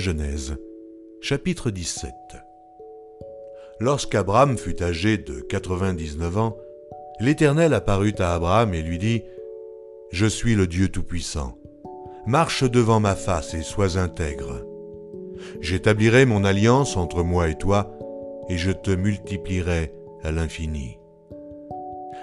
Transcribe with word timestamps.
Genèse, 0.00 0.56
chapitre 1.20 1.70
17 1.70 2.10
Lorsqu'Abraham 3.80 4.56
fut 4.56 4.82
âgé 4.82 5.18
de 5.18 5.40
99 5.40 6.38
ans, 6.38 6.56
l'Éternel 7.20 7.74
apparut 7.74 8.14
à 8.18 8.34
Abraham 8.34 8.72
et 8.72 8.80
lui 8.80 8.96
dit, 8.96 9.22
Je 10.10 10.24
suis 10.24 10.54
le 10.54 10.66
Dieu 10.66 10.88
Tout-Puissant. 10.88 11.58
Marche 12.26 12.64
devant 12.64 12.98
ma 12.98 13.14
face 13.14 13.52
et 13.52 13.60
sois 13.60 13.98
intègre. 13.98 14.64
J'établirai 15.60 16.24
mon 16.24 16.44
alliance 16.44 16.96
entre 16.96 17.22
moi 17.22 17.50
et 17.50 17.58
toi, 17.58 17.94
et 18.48 18.56
je 18.56 18.72
te 18.72 18.90
multiplierai 18.90 19.92
à 20.22 20.32
l'infini. 20.32 20.96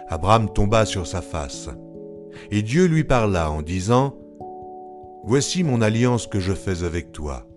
Abraham 0.09 0.51
tomba 0.51 0.85
sur 0.87 1.05
sa 1.05 1.21
face, 1.21 1.69
et 2.49 2.63
Dieu 2.63 2.85
lui 2.85 3.03
parla 3.03 3.51
en 3.51 3.61
disant, 3.61 4.17
Voici 5.23 5.63
mon 5.63 5.81
alliance 5.81 6.25
que 6.25 6.39
je 6.39 6.53
fais 6.53 6.83
avec 6.83 7.11
toi 7.11 7.47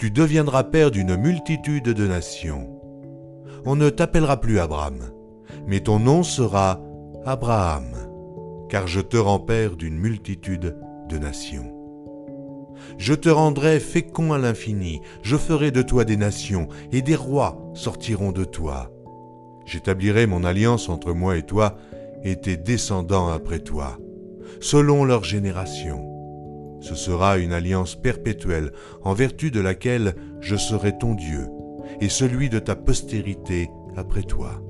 tu 0.00 0.10
deviendras 0.10 0.64
père 0.64 0.90
d'une 0.90 1.14
multitude 1.14 1.84
de 1.84 2.06
nations. 2.06 2.70
On 3.66 3.76
ne 3.76 3.90
t'appellera 3.90 4.40
plus 4.40 4.58
Abraham, 4.58 5.10
mais 5.66 5.80
ton 5.80 5.98
nom 5.98 6.22
sera 6.22 6.80
Abraham, 7.26 7.84
car 8.70 8.86
je 8.86 9.02
te 9.02 9.18
rends 9.18 9.40
père 9.40 9.76
d'une 9.76 9.98
multitude 9.98 10.74
de 11.10 11.18
nations. 11.18 11.70
Je 12.96 13.12
te 13.12 13.28
rendrai 13.28 13.78
fécond 13.78 14.32
à 14.32 14.38
l'infini, 14.38 15.02
je 15.20 15.36
ferai 15.36 15.70
de 15.70 15.82
toi 15.82 16.06
des 16.06 16.16
nations, 16.16 16.68
et 16.92 17.02
des 17.02 17.14
rois 17.14 17.60
sortiront 17.74 18.32
de 18.32 18.44
toi. 18.44 18.90
J'établirai 19.66 20.26
mon 20.26 20.44
alliance 20.44 20.88
entre 20.88 21.12
moi 21.12 21.36
et 21.36 21.42
toi, 21.42 21.76
et 22.24 22.40
tes 22.40 22.56
descendants 22.56 23.28
après 23.28 23.58
toi, 23.58 23.98
selon 24.60 25.04
leur 25.04 25.24
génération 25.24 26.09
ce 26.80 26.94
sera 26.94 27.38
une 27.38 27.52
alliance 27.52 27.94
perpétuelle 27.94 28.72
en 29.02 29.12
vertu 29.12 29.50
de 29.50 29.60
laquelle 29.60 30.14
je 30.40 30.56
serai 30.56 30.96
ton 30.96 31.14
Dieu 31.14 31.46
et 32.00 32.08
celui 32.08 32.48
de 32.48 32.58
ta 32.58 32.76
postérité 32.76 33.70
après 33.96 34.22
toi. 34.22 34.62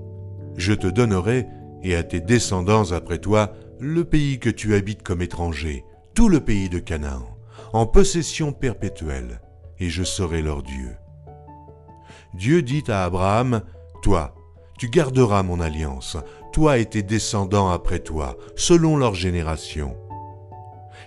Je 0.56 0.72
te 0.72 0.86
donnerai, 0.86 1.46
et 1.82 1.94
à 1.94 2.02
tes 2.02 2.20
descendants 2.20 2.92
après 2.92 3.18
toi, 3.18 3.52
le 3.78 4.04
pays 4.04 4.38
que 4.38 4.50
tu 4.50 4.74
habites 4.74 5.02
comme 5.02 5.22
étranger, 5.22 5.84
tout 6.14 6.28
le 6.28 6.40
pays 6.40 6.68
de 6.68 6.78
Canaan, 6.78 7.26
en 7.72 7.86
possession 7.86 8.52
perpétuelle, 8.52 9.40
et 9.78 9.88
je 9.88 10.02
serai 10.02 10.42
leur 10.42 10.62
Dieu. 10.62 10.96
Dieu 12.34 12.62
dit 12.62 12.84
à 12.88 13.04
Abraham, 13.04 13.62
Toi, 14.02 14.34
tu 14.78 14.88
garderas 14.88 15.42
mon 15.42 15.60
alliance, 15.60 16.16
toi 16.52 16.78
et 16.78 16.86
tes 16.86 17.02
descendants 17.02 17.70
après 17.70 18.00
toi, 18.00 18.36
selon 18.56 18.96
leur 18.96 19.14
génération 19.14 19.96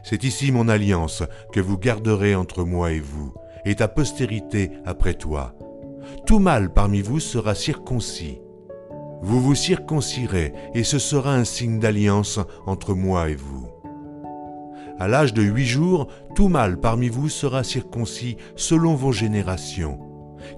c'est 0.03 0.23
ici 0.25 0.51
mon 0.51 0.67
alliance 0.67 1.23
que 1.51 1.61
vous 1.61 1.77
garderez 1.77 2.35
entre 2.35 2.63
moi 2.63 2.91
et 2.91 2.99
vous, 2.99 3.33
et 3.65 3.75
ta 3.75 3.87
postérité 3.87 4.71
après 4.85 5.13
toi. 5.13 5.55
Tout 6.25 6.39
mâle 6.39 6.73
parmi 6.73 7.01
vous 7.01 7.19
sera 7.19 7.55
circoncis. 7.55 8.39
Vous 9.21 9.41
vous 9.41 9.55
circoncirez, 9.55 10.53
et 10.73 10.83
ce 10.83 10.99
sera 10.99 11.33
un 11.33 11.45
signe 11.45 11.79
d'alliance 11.79 12.39
entre 12.65 12.93
moi 12.93 13.29
et 13.29 13.35
vous. 13.35 13.67
À 14.99 15.07
l'âge 15.07 15.33
de 15.33 15.41
huit 15.41 15.65
jours, 15.65 16.07
tout 16.35 16.49
mâle 16.49 16.79
parmi 16.79 17.07
vous 17.07 17.29
sera 17.29 17.63
circoncis 17.63 18.37
selon 18.57 18.95
vos 18.95 19.13
générations, 19.13 19.99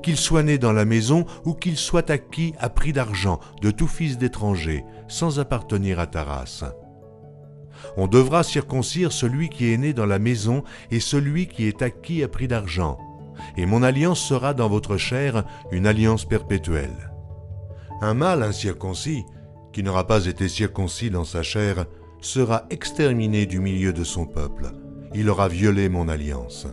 qu'il 0.02 0.18
soit 0.18 0.44
né 0.44 0.58
dans 0.58 0.74
la 0.74 0.86
maison 0.86 1.26
ou 1.46 1.54
qu'il 1.54 1.78
soit 1.78 2.10
acquis 2.10 2.54
à 2.60 2.70
prix 2.70 2.92
d'argent 2.92 3.40
de 3.62 3.70
tout 3.70 3.88
fils 3.88 4.18
d'étranger, 4.18 4.84
sans 5.08 5.40
appartenir 5.40 6.00
à 6.00 6.08
ta 6.08 6.24
race 6.24 6.66
on 7.98 8.08
devra 8.08 8.44
circoncire 8.44 9.12
celui 9.12 9.50
qui 9.50 9.72
est 9.72 9.78
né 9.78 9.94
dans 9.94 10.06
la 10.06 10.20
maison 10.20 10.64
et 10.92 11.00
celui 11.00 11.48
qui 11.48 11.68
est 11.68 11.82
acquis 11.82 12.24
à 12.24 12.28
prix 12.28 12.48
d'argent. 12.48 12.98
Et 13.58 13.66
mon 13.66 13.84
alliance 13.84 14.20
sera 14.20 14.54
dans 14.54 14.70
votre 14.70 14.98
chair 14.98 15.44
une 15.72 15.88
alliance 15.88 16.26
perpétuelle. 16.26 17.12
Un 18.02 18.14
mâle 18.14 18.44
incirconcis, 18.44 19.24
qui 19.74 19.84
n'aura 19.84 20.08
pas 20.08 20.26
été 20.26 20.48
circoncis 20.48 21.10
dans 21.10 21.26
sa 21.26 21.44
chair, 21.44 21.86
sera 22.22 22.66
exterminé 22.70 23.46
du 23.46 23.60
milieu 23.60 23.94
de 23.94 24.04
son 24.04 24.26
peuple. 24.26 24.72
Il 25.14 25.30
aura 25.30 25.48
violé 25.48 25.90
mon 25.90 26.08
alliance. 26.08 26.68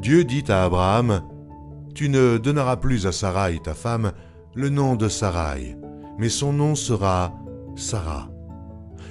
Dieu 0.00 0.24
dit 0.24 0.44
à 0.48 0.64
Abraham, 0.64 1.22
Tu 1.94 2.08
ne 2.08 2.38
donneras 2.38 2.76
plus 2.76 3.06
à 3.06 3.12
Sarai, 3.12 3.60
ta 3.62 3.74
femme, 3.74 4.12
le 4.54 4.68
nom 4.68 4.96
de 4.96 5.08
Sarai, 5.08 5.76
mais 6.18 6.28
son 6.28 6.52
nom 6.52 6.74
sera 6.74 7.32
Sarah 7.76 8.33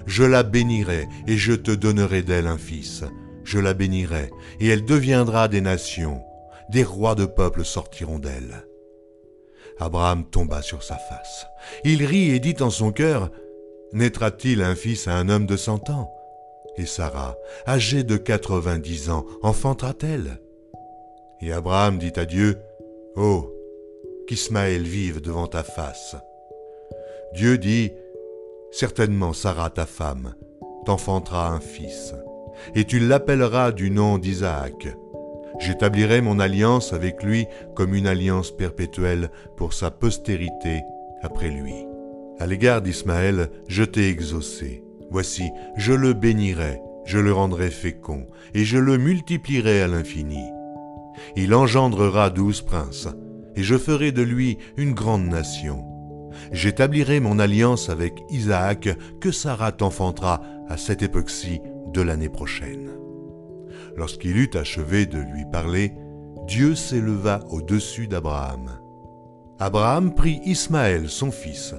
je 0.05 0.23
la 0.23 0.43
bénirai, 0.43 1.07
et 1.27 1.37
je 1.37 1.53
te 1.53 1.71
donnerai 1.71 2.21
d'elle 2.21 2.47
un 2.47 2.57
fils. 2.57 3.03
Je 3.43 3.59
la 3.59 3.73
bénirai, 3.73 4.29
et 4.59 4.67
elle 4.67 4.85
deviendra 4.85 5.47
des 5.47 5.61
nations. 5.61 6.21
Des 6.69 6.83
rois 6.83 7.15
de 7.15 7.25
peuples 7.25 7.65
sortiront 7.65 8.19
d'elle. 8.19 8.65
Abraham 9.79 10.25
tomba 10.29 10.61
sur 10.61 10.83
sa 10.83 10.95
face. 10.95 11.45
Il 11.83 12.05
rit 12.05 12.29
et 12.29 12.39
dit 12.39 12.55
en 12.61 12.69
son 12.69 12.91
cœur, 12.91 13.31
Naîtra-t-il 13.91 14.61
un 14.61 14.75
fils 14.75 15.07
à 15.07 15.15
un 15.15 15.29
homme 15.29 15.45
de 15.45 15.57
cent 15.57 15.89
ans? 15.89 16.11
Et 16.77 16.85
Sarah, 16.85 17.35
âgée 17.67 18.03
de 18.03 18.17
quatre-vingt-dix 18.17 19.09
ans, 19.09 19.25
enfantera-t-elle? 19.43 20.39
Et 21.41 21.51
Abraham 21.51 21.99
dit 21.99 22.13
à 22.15 22.25
Dieu, 22.25 22.57
Oh, 23.15 23.53
qu'Ismaël 24.27 24.83
vive 24.83 25.21
devant 25.21 25.47
ta 25.47 25.63
face. 25.63 26.15
Dieu 27.33 27.57
dit, 27.57 27.91
Certainement 28.73 29.33
Sarah, 29.33 29.69
ta 29.69 29.85
femme, 29.85 30.33
t'enfantera 30.87 31.49
un 31.49 31.59
fils, 31.59 32.15
et 32.73 32.85
tu 32.85 32.97
l'appelleras 32.97 33.71
du 33.71 33.91
nom 33.91 34.17
d'Isaac. 34.17 34.87
J'établirai 35.59 36.21
mon 36.21 36.39
alliance 36.39 36.91
avec 36.91 37.21
lui 37.21 37.45
comme 37.75 37.93
une 37.93 38.07
alliance 38.07 38.49
perpétuelle 38.49 39.29
pour 39.57 39.73
sa 39.73 39.91
postérité 39.91 40.81
après 41.21 41.51
lui. 41.51 41.75
À 42.39 42.47
l'égard 42.47 42.81
d'Ismaël, 42.81 43.51
je 43.67 43.83
t'ai 43.83 44.09
exaucé. 44.09 44.83
Voici, 45.11 45.51
je 45.77 45.93
le 45.93 46.13
bénirai, 46.13 46.81
je 47.05 47.19
le 47.19 47.31
rendrai 47.31 47.69
fécond, 47.69 48.25
et 48.55 48.65
je 48.65 48.79
le 48.79 48.97
multiplierai 48.97 49.83
à 49.83 49.87
l'infini. 49.87 50.49
Il 51.35 51.53
engendrera 51.53 52.31
douze 52.31 52.63
princes, 52.63 53.07
et 53.55 53.61
je 53.61 53.77
ferai 53.77 54.11
de 54.11 54.23
lui 54.23 54.57
une 54.77 54.95
grande 54.95 55.27
nation 55.27 55.92
J'établirai 56.51 57.19
mon 57.19 57.39
alliance 57.39 57.89
avec 57.89 58.23
Isaac 58.29 58.89
que 59.19 59.31
Sarah 59.31 59.71
t'enfantera 59.71 60.41
à 60.67 60.77
cette 60.77 61.01
époque-ci 61.01 61.61
de 61.93 62.01
l'année 62.01 62.29
prochaine. 62.29 62.91
Lorsqu'il 63.95 64.37
eut 64.37 64.51
achevé 64.55 65.05
de 65.05 65.19
lui 65.19 65.45
parler, 65.51 65.93
Dieu 66.47 66.75
s'éleva 66.75 67.39
au-dessus 67.49 68.07
d'Abraham. 68.07 68.71
Abraham 69.59 70.13
prit 70.13 70.41
Ismaël, 70.45 71.09
son 71.09 71.31
fils, 71.31 71.75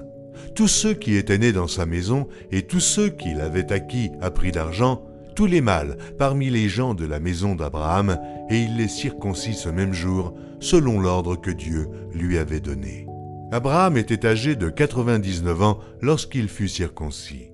tous 0.55 0.67
ceux 0.67 0.93
qui 0.93 1.15
étaient 1.15 1.37
nés 1.37 1.51
dans 1.51 1.67
sa 1.67 1.85
maison 1.85 2.27
et 2.51 2.63
tous 2.63 2.79
ceux 2.79 3.09
qu'il 3.09 3.41
avait 3.41 3.71
acquis 3.71 4.11
à 4.21 4.31
prix 4.31 4.51
d'argent, 4.51 5.03
tous 5.35 5.45
les 5.45 5.61
mâles 5.61 5.97
parmi 6.17 6.49
les 6.49 6.69
gens 6.69 6.93
de 6.93 7.05
la 7.05 7.19
maison 7.19 7.55
d'Abraham, 7.55 8.17
et 8.49 8.61
il 8.61 8.77
les 8.77 8.87
circoncit 8.87 9.53
ce 9.53 9.69
même 9.69 9.93
jour, 9.93 10.33
selon 10.59 10.99
l'ordre 10.99 11.35
que 11.35 11.51
Dieu 11.51 11.89
lui 12.13 12.37
avait 12.37 12.61
donné. 12.61 13.05
Abraham 13.55 13.95
était 13.95 14.27
âgé 14.27 14.57
de 14.57 14.69
99 14.69 15.61
ans 15.61 15.79
lorsqu'il 16.01 16.49
fut 16.49 16.67
circoncis. 16.67 17.51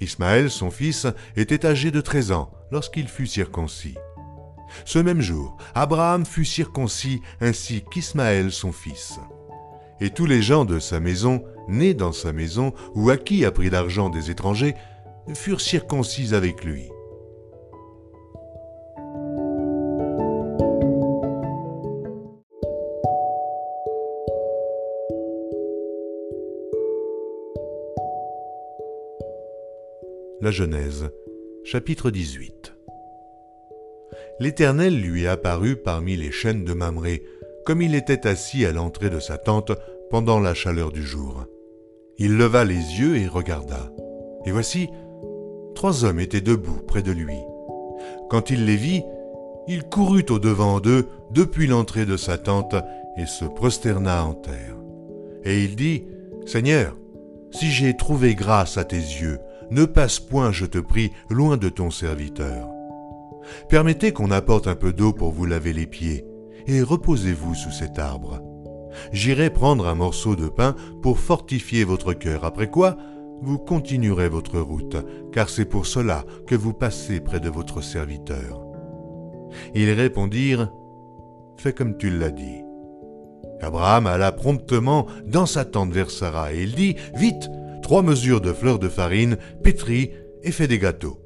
Ismaël, 0.00 0.48
son 0.48 0.70
fils, 0.70 1.08
était 1.36 1.66
âgé 1.66 1.90
de 1.90 2.00
13 2.00 2.30
ans 2.30 2.52
lorsqu'il 2.70 3.08
fut 3.08 3.26
circoncis. 3.26 3.96
Ce 4.84 5.00
même 5.00 5.20
jour, 5.20 5.56
Abraham 5.74 6.24
fut 6.24 6.44
circoncis 6.44 7.20
ainsi 7.40 7.82
qu'Ismaël, 7.90 8.52
son 8.52 8.70
fils. 8.70 9.18
Et 10.00 10.10
tous 10.10 10.26
les 10.26 10.40
gens 10.40 10.64
de 10.64 10.78
sa 10.78 11.00
maison, 11.00 11.42
nés 11.66 11.94
dans 11.94 12.12
sa 12.12 12.32
maison 12.32 12.72
ou 12.94 13.10
à 13.10 13.16
prix 13.16 13.70
d'argent 13.70 14.10
des 14.10 14.30
étrangers, 14.30 14.76
furent 15.34 15.60
circoncis 15.60 16.32
avec 16.32 16.64
lui. 16.64 16.90
La 30.40 30.52
Genèse, 30.52 31.10
chapitre 31.64 32.12
18 32.12 32.72
L'Éternel 34.38 34.96
lui 35.00 35.26
apparut 35.26 35.74
parmi 35.74 36.16
les 36.16 36.30
chênes 36.30 36.64
de 36.64 36.74
Mamré, 36.74 37.24
comme 37.66 37.82
il 37.82 37.96
était 37.96 38.24
assis 38.24 38.64
à 38.64 38.70
l'entrée 38.70 39.10
de 39.10 39.18
sa 39.18 39.36
tente 39.36 39.72
pendant 40.10 40.38
la 40.38 40.54
chaleur 40.54 40.92
du 40.92 41.02
jour. 41.02 41.44
Il 42.18 42.36
leva 42.36 42.64
les 42.64 42.76
yeux 42.76 43.16
et 43.16 43.26
regarda. 43.26 43.92
Et 44.46 44.52
voici, 44.52 44.88
trois 45.74 46.04
hommes 46.04 46.20
étaient 46.20 46.40
debout 46.40 46.82
près 46.86 47.02
de 47.02 47.10
lui. 47.10 47.38
Quand 48.30 48.50
il 48.50 48.64
les 48.64 48.76
vit, 48.76 49.02
il 49.66 49.82
courut 49.82 50.26
au-devant 50.30 50.78
d'eux 50.78 51.08
depuis 51.32 51.66
l'entrée 51.66 52.06
de 52.06 52.16
sa 52.16 52.38
tente 52.38 52.76
et 53.16 53.26
se 53.26 53.44
prosterna 53.44 54.24
en 54.24 54.34
terre. 54.34 54.76
Et 55.42 55.64
il 55.64 55.74
dit, 55.74 56.04
Seigneur, 56.46 56.96
si 57.50 57.72
j'ai 57.72 57.96
trouvé 57.96 58.36
grâce 58.36 58.78
à 58.78 58.84
tes 58.84 58.96
yeux, 58.96 59.40
ne 59.70 59.84
passe 59.84 60.20
point, 60.20 60.52
je 60.52 60.66
te 60.66 60.78
prie, 60.78 61.12
loin 61.30 61.56
de 61.56 61.68
ton 61.68 61.90
serviteur. 61.90 62.68
Permettez 63.68 64.12
qu'on 64.12 64.30
apporte 64.30 64.66
un 64.66 64.74
peu 64.74 64.92
d'eau 64.92 65.12
pour 65.12 65.32
vous 65.32 65.46
laver 65.46 65.72
les 65.72 65.86
pieds, 65.86 66.24
et 66.66 66.82
reposez-vous 66.82 67.54
sous 67.54 67.70
cet 67.70 67.98
arbre. 67.98 68.42
J'irai 69.12 69.50
prendre 69.50 69.86
un 69.86 69.94
morceau 69.94 70.36
de 70.36 70.48
pain 70.48 70.74
pour 71.02 71.18
fortifier 71.18 71.84
votre 71.84 72.12
cœur, 72.12 72.44
après 72.44 72.70
quoi 72.70 72.96
vous 73.40 73.58
continuerez 73.58 74.28
votre 74.28 74.58
route, 74.58 74.96
car 75.32 75.48
c'est 75.48 75.64
pour 75.64 75.86
cela 75.86 76.24
que 76.46 76.56
vous 76.56 76.72
passez 76.72 77.20
près 77.20 77.38
de 77.38 77.48
votre 77.48 77.82
serviteur. 77.82 78.64
Ils 79.74 79.92
répondirent, 79.92 80.72
Fais 81.56 81.72
comme 81.72 81.96
tu 81.96 82.10
l'as 82.10 82.30
dit. 82.30 82.62
Abraham 83.60 84.06
alla 84.06 84.30
promptement 84.30 85.06
dans 85.26 85.46
sa 85.46 85.64
tente 85.64 85.90
vers 85.90 86.10
Sarah, 86.10 86.52
et 86.52 86.62
il 86.62 86.74
dit, 86.74 86.94
Vite, 87.14 87.48
trois 87.88 88.02
mesures 88.02 88.42
de 88.42 88.52
fleurs 88.52 88.78
de 88.78 88.90
farine, 88.90 89.38
pétris 89.62 90.10
et 90.42 90.52
fais 90.52 90.68
des 90.68 90.78
gâteaux. 90.78 91.22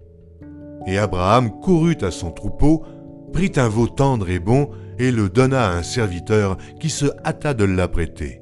Et 0.87 0.97
Abraham 0.97 1.51
courut 1.61 1.99
à 2.03 2.13
son 2.13 2.31
troupeau, 2.31 2.85
prit 3.33 3.51
un 3.57 3.69
veau 3.69 3.89
tendre 3.89 4.31
et 4.31 4.39
bon, 4.39 4.71
et 4.97 5.11
le 5.11 5.29
donna 5.29 5.67
à 5.67 5.73
un 5.73 5.83
serviteur 5.83 6.57
qui 6.79 6.89
se 6.89 7.07
hâta 7.27 7.53
de 7.53 7.65
l'apprêter. 7.65 8.41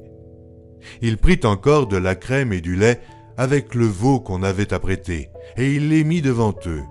Il 1.00 1.16
prit 1.16 1.40
encore 1.44 1.86
de 1.86 1.96
la 1.96 2.14
crème 2.14 2.52
et 2.52 2.60
du 2.60 2.76
lait 2.76 3.00
avec 3.38 3.74
le 3.74 3.86
veau 3.86 4.20
qu'on 4.20 4.42
avait 4.42 4.74
apprêté, 4.74 5.30
et 5.56 5.72
il 5.72 5.88
les 5.88 6.04
mit 6.04 6.20
devant 6.20 6.54
eux. 6.66 6.82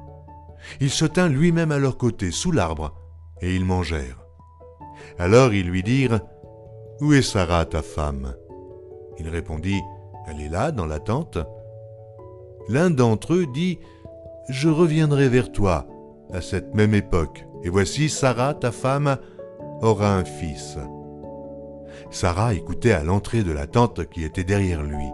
Il 0.81 0.89
se 0.89 1.05
tint 1.05 1.29
lui-même 1.29 1.71
à 1.71 1.77
leur 1.77 1.99
côté, 1.99 2.31
sous 2.31 2.51
l'arbre, 2.51 2.95
et 3.43 3.55
ils 3.55 3.65
mangèrent. 3.65 4.25
Alors 5.19 5.53
ils 5.53 5.69
lui 5.69 5.83
dirent, 5.83 6.21
Où 7.01 7.13
est 7.13 7.21
Sarah, 7.21 7.65
ta 7.65 7.83
femme? 7.83 8.33
Il 9.19 9.29
répondit, 9.29 9.79
Elle 10.27 10.41
est 10.41 10.49
là, 10.49 10.71
dans 10.71 10.85
la 10.85 10.99
tente. 10.99 11.37
L'un 12.67 12.89
d'entre 12.89 13.33
eux 13.33 13.47
dit, 13.47 13.79
Je 14.49 14.69
reviendrai 14.69 15.29
vers 15.29 15.51
toi 15.51 15.87
à 16.31 16.41
cette 16.41 16.75
même 16.75 16.93
époque, 16.93 17.45
et 17.63 17.69
voici 17.69 18.09
Sarah, 18.09 18.53
ta 18.53 18.71
femme, 18.71 19.17
aura 19.81 20.15
un 20.15 20.25
fils. 20.25 20.77
Sarah 22.11 22.53
écoutait 22.53 22.91
à 22.91 23.03
l'entrée 23.03 23.43
de 23.43 23.51
la 23.51 23.67
tente 23.67 24.09
qui 24.09 24.23
était 24.23 24.43
derrière 24.43 24.83
lui. 24.83 25.07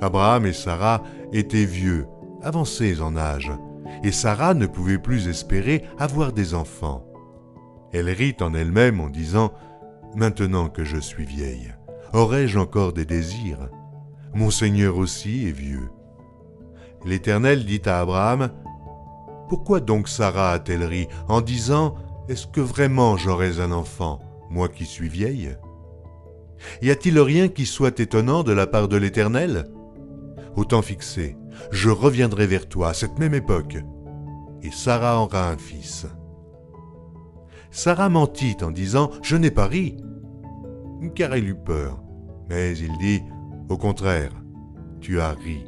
Abraham 0.00 0.46
et 0.46 0.52
Sarah 0.52 1.02
étaient 1.32 1.64
vieux, 1.64 2.06
avancés 2.42 3.00
en 3.00 3.16
âge, 3.16 3.52
et 4.04 4.12
Sarah 4.12 4.54
ne 4.54 4.66
pouvait 4.66 4.98
plus 4.98 5.28
espérer 5.28 5.82
avoir 5.98 6.32
des 6.32 6.54
enfants. 6.54 7.04
Elle 7.92 8.10
rit 8.10 8.36
en 8.40 8.54
elle-même 8.54 9.00
en 9.00 9.08
disant 9.08 9.52
Maintenant 10.14 10.68
que 10.68 10.84
je 10.84 10.98
suis 10.98 11.24
vieille, 11.24 11.74
aurais-je 12.12 12.58
encore 12.58 12.92
des 12.92 13.04
désirs? 13.04 13.68
Mon 14.34 14.50
Seigneur 14.50 14.96
aussi 14.96 15.48
est 15.48 15.52
vieux. 15.52 15.90
L'Éternel 17.04 17.64
dit 17.64 17.82
à 17.86 18.00
Abraham 18.00 18.50
Pourquoi 19.48 19.80
donc 19.80 20.08
Sarah 20.08 20.52
a-t-elle 20.52 20.84
ri 20.84 21.08
en 21.28 21.40
disant 21.40 21.94
Est-ce 22.28 22.46
que 22.46 22.60
vraiment 22.60 23.16
j'aurais 23.16 23.60
un 23.60 23.72
enfant, 23.72 24.20
moi 24.50 24.68
qui 24.68 24.84
suis 24.84 25.08
vieille? 25.08 25.56
Y 26.82 26.90
a-t-il 26.90 27.18
rien 27.20 27.48
qui 27.48 27.66
soit 27.66 28.00
étonnant 28.00 28.42
de 28.42 28.52
la 28.52 28.66
part 28.66 28.88
de 28.88 28.96
l'Éternel? 28.96 29.66
Au 30.56 30.64
temps 30.64 30.82
fixé, 30.82 31.36
je 31.70 31.88
reviendrai 31.88 32.46
vers 32.46 32.68
toi 32.68 32.88
à 32.88 32.94
cette 32.94 33.18
même 33.18 33.34
époque, 33.34 33.78
et 34.62 34.70
Sarah 34.70 35.20
aura 35.22 35.50
un 35.50 35.56
fils. 35.56 36.06
Sarah 37.70 38.08
mentit 38.08 38.56
en 38.62 38.70
disant 38.70 39.10
Je 39.22 39.36
n'ai 39.36 39.50
pas 39.50 39.66
ri, 39.66 39.96
car 41.14 41.34
elle 41.34 41.48
eut 41.48 41.54
peur. 41.54 42.02
Mais 42.48 42.76
il 42.78 42.96
dit 42.98 43.22
Au 43.68 43.76
contraire, 43.76 44.32
tu 45.00 45.20
as 45.20 45.32
ri. 45.32 45.64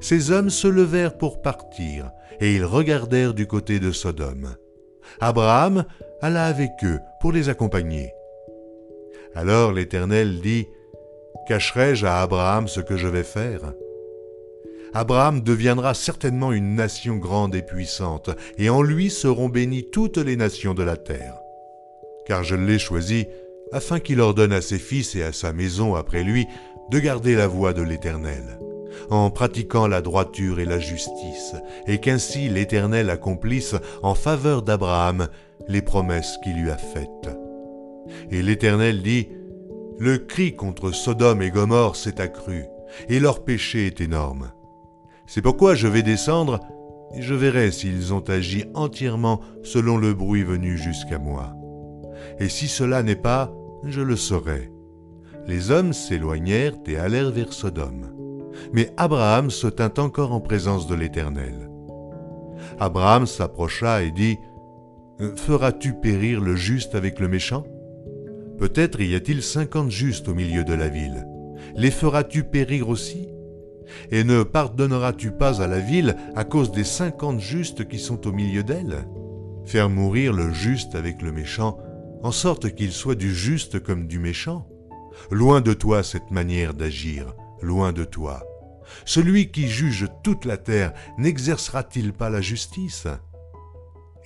Ces 0.00 0.30
hommes 0.30 0.50
se 0.50 0.68
levèrent 0.68 1.16
pour 1.16 1.42
partir, 1.42 2.10
et 2.40 2.54
ils 2.54 2.64
regardèrent 2.64 3.34
du 3.34 3.46
côté 3.46 3.80
de 3.80 3.92
Sodome. 3.92 4.56
Abraham 5.20 5.84
alla 6.20 6.46
avec 6.46 6.72
eux 6.84 7.00
pour 7.20 7.32
les 7.32 7.48
accompagner. 7.48 8.12
Alors 9.34 9.72
l'Éternel 9.72 10.40
dit 10.40 10.66
Cacherai-je 11.48 12.06
à 12.06 12.20
Abraham 12.20 12.68
ce 12.68 12.80
que 12.80 12.96
je 12.96 13.08
vais 13.08 13.24
faire? 13.24 13.72
Abraham 14.94 15.40
deviendra 15.40 15.94
certainement 15.94 16.52
une 16.52 16.74
nation 16.74 17.16
grande 17.16 17.54
et 17.54 17.62
puissante, 17.62 18.30
et 18.58 18.68
en 18.68 18.82
lui 18.82 19.10
seront 19.10 19.48
bénies 19.48 19.88
toutes 19.90 20.18
les 20.18 20.36
nations 20.36 20.74
de 20.74 20.82
la 20.82 20.98
terre. 20.98 21.34
Car 22.26 22.44
je 22.44 22.54
l'ai 22.54 22.78
choisi 22.78 23.26
afin 23.72 24.00
qu'il 24.00 24.20
ordonne 24.20 24.52
à 24.52 24.60
ses 24.60 24.78
fils 24.78 25.16
et 25.16 25.22
à 25.22 25.32
sa 25.32 25.52
maison 25.52 25.94
après 25.94 26.22
lui 26.22 26.46
de 26.92 26.98
garder 26.98 27.34
la 27.34 27.46
voie 27.46 27.72
de 27.72 27.80
l'Éternel, 27.80 28.60
en 29.08 29.30
pratiquant 29.30 29.86
la 29.86 30.02
droiture 30.02 30.60
et 30.60 30.66
la 30.66 30.78
justice, 30.78 31.56
et 31.86 31.98
qu'ainsi 31.98 32.50
l'Éternel 32.50 33.08
accomplisse 33.08 33.74
en 34.02 34.14
faveur 34.14 34.60
d'Abraham 34.60 35.28
les 35.68 35.80
promesses 35.80 36.36
qu'il 36.44 36.62
lui 36.62 36.70
a 36.70 36.76
faites. 36.76 37.30
Et 38.30 38.42
l'Éternel 38.42 39.02
dit, 39.02 39.30
Le 39.98 40.18
cri 40.18 40.54
contre 40.54 40.92
Sodome 40.92 41.40
et 41.40 41.50
Gomorre 41.50 41.96
s'est 41.96 42.20
accru, 42.20 42.64
et 43.08 43.20
leur 43.20 43.42
péché 43.42 43.86
est 43.86 44.02
énorme. 44.02 44.52
C'est 45.26 45.40
pourquoi 45.40 45.74
je 45.74 45.88
vais 45.88 46.02
descendre 46.02 46.60
et 47.14 47.22
je 47.22 47.34
verrai 47.34 47.70
s'ils 47.70 48.12
ont 48.12 48.20
agi 48.28 48.64
entièrement 48.74 49.40
selon 49.62 49.96
le 49.96 50.12
bruit 50.12 50.42
venu 50.42 50.76
jusqu'à 50.76 51.18
moi. 51.18 51.54
Et 52.38 52.50
si 52.50 52.68
cela 52.68 53.02
n'est 53.02 53.16
pas, 53.16 53.50
je 53.82 54.02
le 54.02 54.16
saurai. 54.16 54.70
Les 55.46 55.70
hommes 55.70 55.92
s'éloignèrent 55.92 56.74
et 56.86 56.96
allèrent 56.96 57.32
vers 57.32 57.52
Sodome. 57.52 58.12
Mais 58.72 58.90
Abraham 58.96 59.50
se 59.50 59.66
tint 59.66 59.92
encore 59.98 60.32
en 60.32 60.40
présence 60.40 60.86
de 60.86 60.94
l'Éternel. 60.94 61.68
Abraham 62.78 63.26
s'approcha 63.26 64.02
et 64.02 64.10
dit, 64.10 64.38
Feras-tu 65.36 65.94
périr 65.94 66.40
le 66.40 66.56
juste 66.56 66.94
avec 66.94 67.18
le 67.18 67.28
méchant? 67.28 67.64
Peut-être 68.58 69.00
y 69.00 69.14
a-t-il 69.14 69.42
cinquante 69.42 69.90
justes 69.90 70.28
au 70.28 70.34
milieu 70.34 70.64
de 70.64 70.74
la 70.74 70.88
ville. 70.88 71.26
Les 71.76 71.90
feras-tu 71.90 72.44
périr 72.44 72.88
aussi? 72.88 73.28
Et 74.10 74.24
ne 74.24 74.42
pardonneras-tu 74.42 75.32
pas 75.32 75.60
à 75.60 75.66
la 75.66 75.80
ville 75.80 76.16
à 76.34 76.44
cause 76.44 76.70
des 76.70 76.84
cinquante 76.84 77.40
justes 77.40 77.86
qui 77.88 77.98
sont 77.98 78.26
au 78.26 78.32
milieu 78.32 78.62
d'elle? 78.62 79.06
Faire 79.64 79.90
mourir 79.90 80.32
le 80.32 80.52
juste 80.52 80.94
avec 80.94 81.22
le 81.22 81.32
méchant, 81.32 81.78
en 82.22 82.32
sorte 82.32 82.74
qu'il 82.74 82.92
soit 82.92 83.14
du 83.14 83.34
juste 83.34 83.80
comme 83.80 84.06
du 84.06 84.18
méchant 84.18 84.66
Loin 85.30 85.60
de 85.60 85.72
toi 85.72 86.02
cette 86.02 86.30
manière 86.30 86.74
d'agir, 86.74 87.34
loin 87.60 87.92
de 87.92 88.04
toi. 88.04 88.42
Celui 89.04 89.50
qui 89.50 89.68
juge 89.68 90.06
toute 90.22 90.44
la 90.44 90.56
terre 90.56 90.92
n'exercera-t-il 91.18 92.12
pas 92.12 92.30
la 92.30 92.40
justice? 92.40 93.06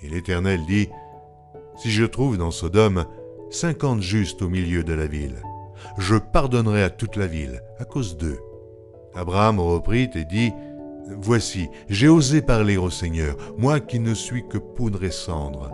Et 0.03 0.09
l'Éternel 0.09 0.61
dit, 0.67 0.89
Si 1.77 1.91
je 1.91 2.05
trouve 2.05 2.37
dans 2.37 2.51
Sodome 2.51 3.07
cinquante 3.51 4.03
justes 4.03 4.43
au 4.43 4.49
milieu 4.49 4.85
de 4.85 4.93
la 4.93 5.07
ville, 5.07 5.43
je 5.99 6.17
pardonnerai 6.17 6.83
à 6.83 6.91
toute 6.91 7.17
la 7.17 7.27
ville 7.27 7.63
à 7.79 7.85
cause 7.85 8.17
d'eux. 8.17 8.41
Abraham 9.15 9.61
reprit 9.61 10.11
et 10.15 10.25
dit, 10.25 10.53
Voici, 11.09 11.69
j'ai 11.89 12.09
osé 12.09 12.43
parler 12.43 12.77
au 12.77 12.91
Seigneur, 12.91 13.37
moi 13.57 13.79
qui 13.79 14.01
ne 14.01 14.13
suis 14.13 14.47
que 14.49 14.59
poudre 14.59 15.05
et 15.05 15.13
cendre. 15.13 15.71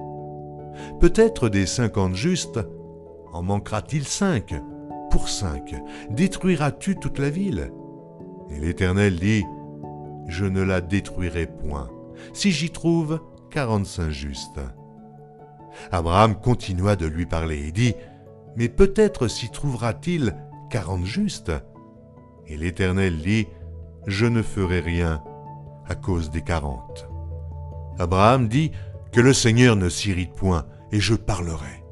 Peut-être 1.00 1.49
des 1.49 1.66
cinquante 1.66 2.14
justes, 2.14 2.61
en 3.33 3.42
manquera-t-il 3.42 4.07
cinq 4.07 4.54
Pour 5.12 5.28
cinq, 5.28 5.75
détruiras-tu 6.09 6.97
toute 6.97 7.19
la 7.19 7.28
ville? 7.28 7.71
Et 8.49 8.59
l'Éternel 8.59 9.16
dit, 9.16 9.45
Je 10.26 10.47
ne 10.47 10.62
la 10.62 10.81
détruirai 10.81 11.47
point, 11.47 11.90
si 12.33 12.50
j'y 12.50 12.71
trouve 12.71 13.21
quarante-cinq 13.50 14.09
justes. 14.09 14.61
Abraham 15.90 16.35
continua 16.35 16.97
de 16.97 17.04
lui 17.04 17.26
parler 17.26 17.69
et 17.69 17.73
dit, 17.73 17.92
Mais 18.57 18.71
peut-être 18.71 19.28
s'y 19.28 19.50
trouvera-t-il 19.50 20.35
quarante 20.71 21.04
justes? 21.04 21.52
Et 22.47 22.57
l'Éternel 22.57 23.19
dit, 23.19 23.49
Je 24.07 24.25
ne 24.25 24.40
ferai 24.40 24.81
rien 24.81 25.23
à 25.87 25.95
cause 25.95 26.31
des 26.31 26.40
quarante. 26.40 27.07
Abraham 27.99 28.49
dit, 28.49 28.73
Que 29.12 29.21
le 29.21 29.35
Seigneur 29.35 29.76
ne 29.76 29.90
s'irrite 29.90 30.33
point, 30.33 30.64
et 30.90 31.00
je 31.00 31.14
parlerai. 31.14 31.85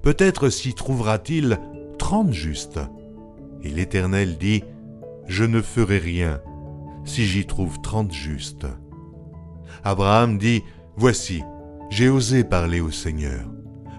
Peut-être 0.00 0.48
s'y 0.48 0.72
trouvera-t-il 0.72 1.58
trente 2.06 2.32
justes. 2.32 2.78
Et 3.64 3.68
l'Éternel 3.68 4.38
dit, 4.38 4.62
Je 5.26 5.42
ne 5.42 5.60
ferai 5.60 5.98
rien 5.98 6.40
si 7.04 7.26
j'y 7.26 7.46
trouve 7.46 7.80
trente 7.80 8.12
justes. 8.12 8.68
Abraham 9.82 10.38
dit, 10.38 10.62
Voici, 10.96 11.42
j'ai 11.90 12.08
osé 12.08 12.44
parler 12.44 12.78
au 12.78 12.92
Seigneur. 12.92 13.50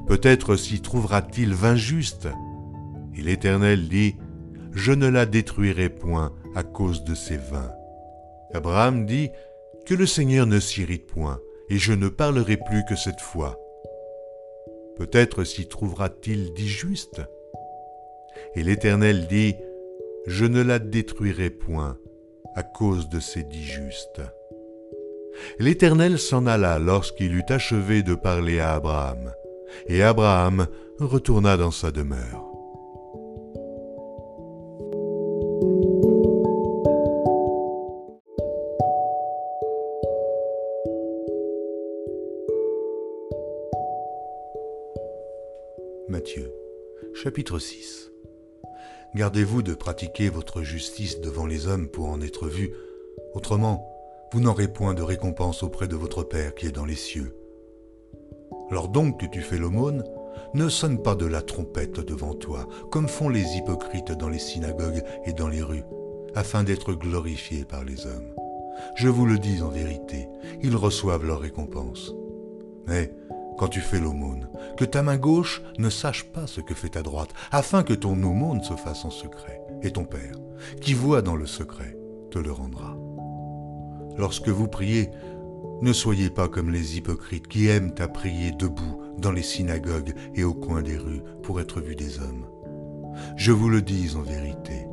Peut-être 0.08 0.56
s'y 0.56 0.82
trouvera-t-il 0.82 1.54
vingt 1.54 1.76
justes. 1.76 2.30
Et 3.14 3.22
l'Éternel 3.22 3.90
dit, 3.90 4.16
je 4.72 4.94
ne 4.94 5.10
la 5.10 5.26
détruirai 5.26 5.90
point 5.90 6.32
à 6.56 6.64
cause 6.64 7.04
de 7.04 7.14
ces 7.14 7.36
vins. 7.36 7.74
Abraham 8.54 9.06
dit, 9.06 9.32
Que 9.86 9.96
le 9.96 10.06
Seigneur 10.06 10.46
ne 10.46 10.62
s'irrite 10.62 11.08
point, 11.08 11.42
et 11.68 11.78
je 11.78 11.92
ne 11.92 12.08
parlerai 12.08 12.56
plus 12.56 12.86
que 12.88 12.96
cette 12.96 13.20
fois. 13.20 13.60
Peut-être 14.96 15.44
s'y 15.44 15.68
trouvera-t-il 15.68 16.54
dix 16.54 16.70
justes. 16.70 17.22
Et 18.56 18.64
l'Éternel 18.64 19.28
dit, 19.28 19.56
Je 20.26 20.46
ne 20.46 20.62
la 20.62 20.80
détruirai 20.80 21.50
point 21.50 21.98
à 22.56 22.64
cause 22.64 23.10
de 23.10 23.20
ces 23.20 23.44
dix 23.44 23.64
justes. 23.64 24.22
L'Éternel 25.60 26.18
s'en 26.18 26.48
alla 26.48 26.80
lorsqu'il 26.80 27.36
eut 27.36 27.46
achevé 27.50 28.04
de 28.04 28.16
parler 28.16 28.60
à 28.60 28.74
Abraham, 28.74 29.32
et 29.88 30.02
Abraham 30.02 30.68
retourna 31.00 31.58
dans 31.58 31.72
sa 31.72 31.92
demeure. 31.92 32.44
Matthieu, 46.10 46.52
chapitre 47.14 47.60
6 47.60 47.97
Gardez-vous 49.16 49.62
de 49.64 49.74
pratiquer 49.74 50.30
votre 50.30 50.62
justice 50.62 51.22
devant 51.22 51.46
les 51.46 51.68
hommes 51.68 51.88
pour 51.88 52.10
en 52.10 52.22
être 52.22 52.48
vus, 52.48 52.72
autrement 53.34 53.94
vous 54.34 54.42
n'aurez 54.42 54.68
point 54.68 54.94
de 54.94 55.02
récompense 55.02 55.64
auprès 55.64 55.88
de 55.88 55.96
votre 55.96 56.24
Père 56.24 56.54
qui 56.54 56.68
est 56.68 56.72
dans 56.72 56.86
les 56.86 56.96
cieux. 56.96 57.34
Lors 58.70 58.90
donc 58.90 59.22
que 59.22 59.26
tu 59.26 59.40
fais 59.40 59.58
l'aumône, 59.58 60.04
ne 60.54 60.68
sonne 60.68 61.02
pas 61.02 61.16
de 61.16 61.26
la 61.26 61.42
trompette 61.42 62.00
devant 62.02 62.34
toi, 62.34 62.68
comme 62.92 63.08
font 63.08 63.30
les 63.30 63.56
hypocrites 63.56 64.12
dans 64.12 64.30
les 64.30 64.40
synagogues 64.40 65.04
et 65.26 65.34
dans 65.34 65.48
les 65.48 65.62
rues, 65.62 65.86
afin 66.36 66.64
d'être 66.64 66.94
glorifiés 66.94 67.64
par 67.64 67.86
les 67.86 68.06
hommes. 68.06 68.34
Je 68.96 69.08
vous 69.08 69.26
le 69.26 69.40
dis 69.40 69.62
en 69.62 69.70
vérité, 69.70 70.28
ils 70.62 70.76
reçoivent 70.76 71.26
leur 71.26 71.40
récompense. 71.40 72.14
Mais 72.86 73.14
quand 73.58 73.68
tu 73.68 73.82
fais 73.82 74.00
l'aumône, 74.00 74.50
que 74.78 74.86
ta 74.86 75.04
main 75.04 75.18
gauche 75.18 75.62
ne 75.78 75.90
sache 75.90 76.26
pas 76.26 76.48
ce 76.48 76.62
que 76.62 76.74
fait 76.74 76.90
ta 76.90 77.02
droite, 77.02 77.34
afin 77.52 77.84
que 77.84 77.94
ton 77.94 78.12
aumône 78.12 78.64
se 78.64 78.76
fasse 78.76 79.04
en 79.06 79.10
secret, 79.10 79.62
et 79.82 79.92
ton 79.92 80.06
Père, 80.06 80.36
qui 80.82 80.94
voit 80.94 81.22
dans 81.22 81.36
le 81.36 81.46
secret, 81.46 81.98
te 82.32 82.40
le 82.40 82.52
rendra. 82.52 82.96
Lorsque 84.18 84.50
vous 84.50 84.68
priez, 84.68 85.10
ne 85.82 85.94
soyez 85.94 86.30
pas 86.30 86.48
comme 86.48 86.72
les 86.72 86.98
hypocrites 86.98 87.48
qui 87.48 87.68
aiment 87.68 87.94
à 88.00 88.08
prier 88.08 88.52
debout 88.52 89.02
dans 89.18 89.32
les 89.32 89.44
synagogues 89.44 90.14
et 90.36 90.44
au 90.44 90.54
coin 90.54 90.82
des 90.82 90.98
rues 90.98 91.22
pour 91.44 91.60
être 91.60 91.82
vus 91.82 91.96
des 91.96 92.20
hommes. 92.20 92.46
Je 93.36 93.52
vous 93.52 93.70
le 93.70 93.82
dis 93.82 94.16
en 94.16 94.22
vérité, 94.22 94.88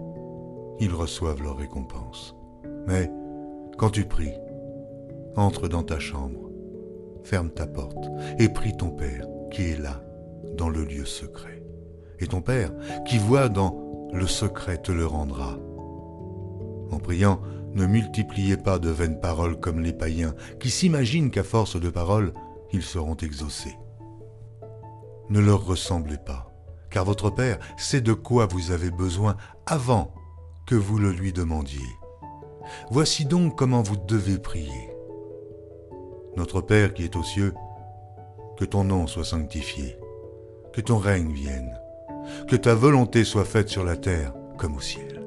ils 0.81 0.93
reçoivent 0.93 1.43
leur 1.43 1.57
récompense. 1.57 2.35
Mais 2.87 3.11
quand 3.79 3.91
tu 3.91 4.05
pries, 4.05 4.35
entre 5.37 5.69
dans 5.69 5.83
ta 5.83 5.99
chambre, 5.99 6.51
ferme 7.25 7.51
ta 7.51 7.67
porte 7.67 8.09
et 8.39 8.49
prie 8.49 8.77
ton 8.77 8.91
Père 8.91 9.27
qui 9.51 9.71
est 9.71 9.81
là, 9.81 10.03
dans 10.57 10.69
le 10.69 10.85
lieu 10.85 11.05
secret. 11.05 11.63
Et 12.21 12.27
ton 12.27 12.41
Père 12.41 12.73
qui 13.07 13.19
voit 13.19 13.49
dans 13.49 14.09
le 14.13 14.27
secret 14.27 14.79
te 14.79 14.93
le 14.93 15.07
rendra. 15.07 15.59
En 16.91 16.99
priant, 16.99 17.41
ne 17.73 17.87
multipliez 17.87 18.57
pas 18.57 18.79
de 18.79 18.91
vaines 18.91 19.19
paroles 19.19 19.59
comme 19.59 19.81
les 19.81 19.93
païens, 19.93 20.35
qui 20.61 20.71
s'imaginent 20.71 21.31
qu'à 21.31 21.43
force 21.43 21.81
de 21.81 21.91
paroles, 21.91 22.33
ils 22.73 22.83
seront 22.83 23.17
exaucés. 23.17 23.77
Ne 25.29 25.41
leur 25.41 25.67
ressemblez 25.67 26.19
pas, 26.19 26.53
car 26.91 27.05
votre 27.05 27.31
Père 27.31 27.59
sait 27.77 28.01
de 28.01 28.13
quoi 28.13 28.47
vous 28.47 28.71
avez 28.71 28.91
besoin 28.91 29.37
avant 29.67 30.15
que 30.67 30.77
vous 30.77 30.99
le 30.99 31.11
lui 31.11 31.33
demandiez. 31.33 31.81
Voici 32.91 33.25
donc 33.25 33.57
comment 33.57 33.83
vous 33.83 33.97
devez 33.97 34.39
prier. 34.39 34.94
Notre 36.37 36.61
Père 36.61 36.95
qui 36.95 37.05
est 37.05 37.17
aux 37.17 37.23
cieux, 37.23 37.55
que 38.57 38.65
ton 38.65 38.85
nom 38.85 39.07
soit 39.07 39.25
sanctifié, 39.25 39.97
que 40.73 40.81
ton 40.81 40.99
règne 40.99 41.33
vienne, 41.33 41.79
que 42.49 42.57
ta 42.57 42.75
volonté 42.75 43.25
soit 43.25 43.45
faite 43.45 43.69
sur 43.69 43.85
la 43.85 43.97
terre 43.97 44.33
comme 44.59 44.77
au 44.77 44.81
ciel. 44.81 45.23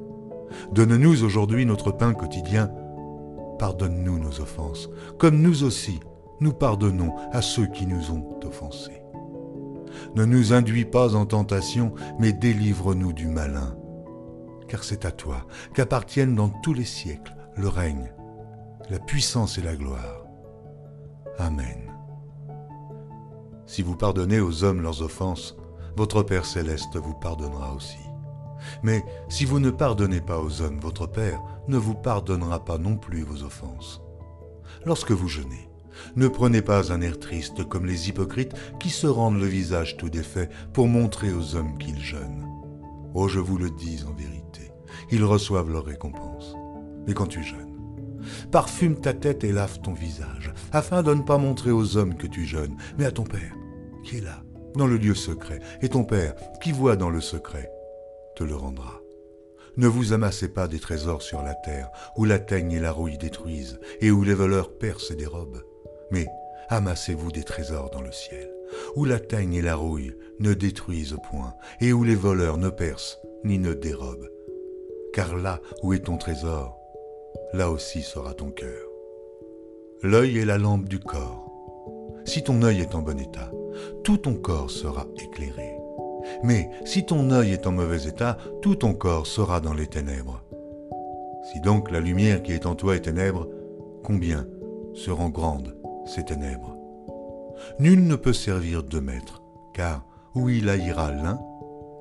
Donne-nous 0.72 1.24
aujourd'hui 1.24 1.66
notre 1.66 1.92
pain 1.92 2.14
quotidien. 2.14 2.72
Pardonne-nous 3.60 4.20
nos 4.20 4.40
offenses, 4.42 4.90
comme 5.18 5.42
nous 5.42 5.64
aussi 5.64 6.00
nous 6.40 6.54
pardonnons 6.54 7.16
à 7.32 7.42
ceux 7.42 7.66
qui 7.68 7.88
nous 7.88 8.12
ont 8.12 8.40
offensés. 8.44 9.02
Ne 10.16 10.26
nous 10.26 10.54
induis 10.54 10.86
pas 10.86 11.16
en 11.16 11.26
tentation, 11.26 11.94
mais 12.20 12.34
délivre-nous 12.34 13.14
du 13.14 13.28
malin. 13.28 13.76
Car 14.68 14.84
c'est 14.84 15.06
à 15.06 15.12
toi 15.12 15.48
qu'appartiennent 15.74 16.36
dans 16.36 16.50
tous 16.50 16.74
les 16.74 16.86
siècles 16.86 17.36
le 17.56 17.68
règne, 17.68 18.14
la 18.90 19.00
puissance 19.00 19.58
et 19.58 19.62
la 19.62 19.76
gloire. 19.76 20.27
Amen. 21.38 21.94
Si 23.66 23.82
vous 23.82 23.96
pardonnez 23.96 24.40
aux 24.40 24.64
hommes 24.64 24.82
leurs 24.82 25.02
offenses, 25.02 25.56
votre 25.96 26.24
Père 26.24 26.46
céleste 26.46 26.96
vous 26.96 27.14
pardonnera 27.14 27.74
aussi. 27.74 27.98
Mais 28.82 29.04
si 29.30 29.46
vous 29.46 29.60
ne 29.60 29.70
pardonnez 29.70 30.22
pas 30.22 30.40
aux 30.40 30.62
hommes, 30.62 30.80
votre 30.80 31.06
Père 31.08 31.42
ne 31.68 31.78
vous 31.78 31.96
pardonnera 31.96 32.64
pas 32.64 32.78
non 32.78 32.98
plus 32.98 33.24
vos 33.24 33.44
offenses. 33.44 34.02
Lorsque 34.86 35.12
vous 35.12 35.28
jeûnez, 35.28 35.70
ne 36.16 36.28
prenez 36.28 36.62
pas 36.62 36.92
un 36.92 37.02
air 37.02 37.20
triste 37.20 37.68
comme 37.68 37.86
les 37.86 38.10
hypocrites 38.10 38.54
qui 38.80 38.90
se 38.90 39.08
rendent 39.08 39.40
le 39.40 39.46
visage 39.48 39.98
tout 39.98 40.10
défait 40.10 40.50
pour 40.74 40.88
montrer 40.88 41.34
aux 41.34 41.56
hommes 41.56 41.78
qu'ils 41.78 42.02
jeûnent. 42.02 42.48
Oh, 43.14 43.28
je 43.28 43.40
vous 43.40 43.58
le 43.58 43.70
dis 43.72 44.04
en 44.08 44.14
vérité, 44.14 44.72
ils 45.12 45.24
reçoivent 45.24 45.72
leur 45.72 45.86
récompense. 45.86 46.56
Mais 47.08 47.14
quand 47.14 47.28
tu 47.28 47.44
jeûnes, 47.44 47.67
parfume 48.52 49.00
ta 49.00 49.14
tête 49.14 49.44
et 49.44 49.52
lave 49.52 49.80
ton 49.82 49.94
visage, 49.94 50.54
afin 50.72 51.04
de 51.04 51.14
ne 51.14 51.22
pas 51.22 51.38
montrer 51.38 51.72
aux 51.72 51.98
hommes 51.98 52.16
que 52.16 52.28
tu 52.28 52.46
jeûnes, 52.46 52.78
mais 52.98 53.06
à 53.06 53.12
ton 53.12 53.24
Père, 53.24 53.56
qui 54.04 54.18
est 54.18 54.22
là, 54.22 54.44
dans 54.76 54.88
le 54.88 54.98
lieu 54.98 55.16
secret, 55.16 55.60
et 55.82 55.90
ton 55.90 56.04
Père, 56.04 56.36
qui 56.62 56.72
voit 56.72 56.96
dans 56.96 57.10
le 57.10 57.22
secret, 57.22 57.72
te 58.36 58.44
le 58.44 58.56
rendra. 58.56 59.02
Ne 59.78 59.88
vous 59.88 60.14
amassez 60.14 60.48
pas 60.48 60.68
des 60.68 60.80
trésors 60.80 61.22
sur 61.22 61.44
la 61.44 61.54
terre, 61.54 61.90
où 62.16 62.26
la 62.26 62.40
teigne 62.40 62.72
et 62.72 62.80
la 62.80 62.92
rouille 62.92 63.18
détruisent, 63.18 63.80
et 64.02 64.10
où 64.10 64.24
les 64.24 64.34
voleurs 64.34 64.78
percent 64.78 65.12
et 65.12 65.16
dérobent. 65.16 65.62
Mais 66.12 66.26
amassez-vous 66.70 67.32
des 67.32 67.44
trésors 67.44 67.92
dans 67.92 68.02
le 68.02 68.12
ciel, 68.12 68.50
où 68.96 69.06
la 69.06 69.20
teigne 69.20 69.54
et 69.54 69.62
la 69.62 69.76
rouille 69.76 70.16
ne 70.40 70.54
détruisent 70.54 71.18
point, 71.30 71.54
et 71.80 71.94
où 71.94 72.04
les 72.04 72.16
voleurs 72.16 72.58
ne 72.58 72.70
percent 72.70 73.18
ni 73.44 73.60
ne 73.60 73.74
dérobent. 73.74 74.30
Car 75.14 75.36
là 75.36 75.62
où 75.84 75.94
est 75.94 76.06
ton 76.06 76.18
trésor, 76.18 76.77
là 77.54 77.72
aussi 77.72 78.02
sera 78.02 78.34
ton 78.34 78.52
cœur. 78.52 78.88
L'œil 80.04 80.38
est 80.38 80.46
la 80.46 80.58
lampe 80.58 80.88
du 80.88 81.00
corps. 81.00 81.52
Si 82.26 82.44
ton 82.44 82.62
œil 82.62 82.82
est 82.82 82.94
en 82.94 83.02
bon 83.02 83.20
état, 83.20 83.52
tout 84.04 84.18
ton 84.18 84.36
corps 84.36 84.70
sera 84.70 85.08
éclairé. 85.18 85.76
Mais 86.44 86.70
si 86.86 87.06
ton 87.06 87.32
œil 87.32 87.54
est 87.54 87.68
en 87.68 87.72
mauvais 87.72 88.08
état, 88.08 88.38
tout 88.62 88.76
ton 88.76 88.94
corps 88.94 89.28
sera 89.28 89.60
dans 89.60 89.74
les 89.74 89.88
ténèbres. 89.88 90.44
Si 91.52 91.62
donc 91.62 91.90
la 91.92 92.00
lumière 92.00 92.44
qui 92.44 92.52
est 92.52 92.66
en 92.66 92.76
toi 92.76 92.96
est 92.96 93.02
ténèbre, 93.02 93.48
combien 94.04 94.46
seront 94.94 95.30
grandes 95.30 95.76
ces 96.06 96.26
ténèbres? 96.26 96.76
Nul 97.80 98.06
ne 98.06 98.16
peut 98.16 98.34
servir 98.34 98.84
deux 98.84 99.02
maîtres, 99.02 99.42
car 99.74 100.06
ou 100.36 100.50
il 100.50 100.70
haïra 100.70 101.12
l'un 101.12 101.40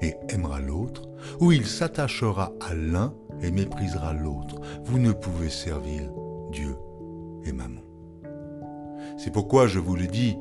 et 0.03 0.17
aimera 0.29 0.61
l'autre, 0.61 1.03
ou 1.41 1.53
il 1.53 1.67
s'attachera 1.67 2.53
à 2.61 2.75
l'un 2.75 3.15
et 3.43 3.51
méprisera 3.51 4.13
l'autre. 4.13 4.61
Vous 4.85 4.99
ne 4.99 5.13
pouvez 5.13 5.49
servir 5.49 6.11
Dieu 6.53 6.77
et 7.45 7.53
Maman. 7.53 7.81
C'est 9.19 9.33
pourquoi 9.33 9.67
je 9.67 9.79
vous 9.79 9.97
le 9.97 10.07
dis, 10.07 10.37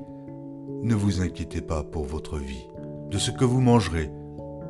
ne 0.83 0.95
vous 0.95 1.21
inquiétez 1.21 1.61
pas 1.61 1.83
pour 1.83 2.05
votre 2.05 2.37
vie 2.37 2.67
de 3.09 3.17
ce 3.17 3.31
que 3.31 3.45
vous 3.45 3.61
mangerez, 3.61 4.11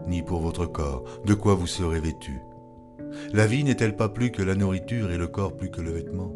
ni 0.07 0.21
pour 0.21 0.39
votre 0.39 0.65
corps, 0.65 1.03
de 1.25 1.33
quoi 1.33 1.55
vous 1.55 1.67
serez 1.67 1.99
vêtu. 1.99 2.39
La 3.33 3.47
vie 3.47 3.63
n'est-elle 3.63 3.95
pas 3.95 4.09
plus 4.09 4.31
que 4.31 4.43
la 4.43 4.55
nourriture 4.55 5.11
et 5.11 5.17
le 5.17 5.27
corps 5.27 5.55
plus 5.55 5.71
que 5.71 5.81
le 5.81 5.91
vêtement? 5.91 6.33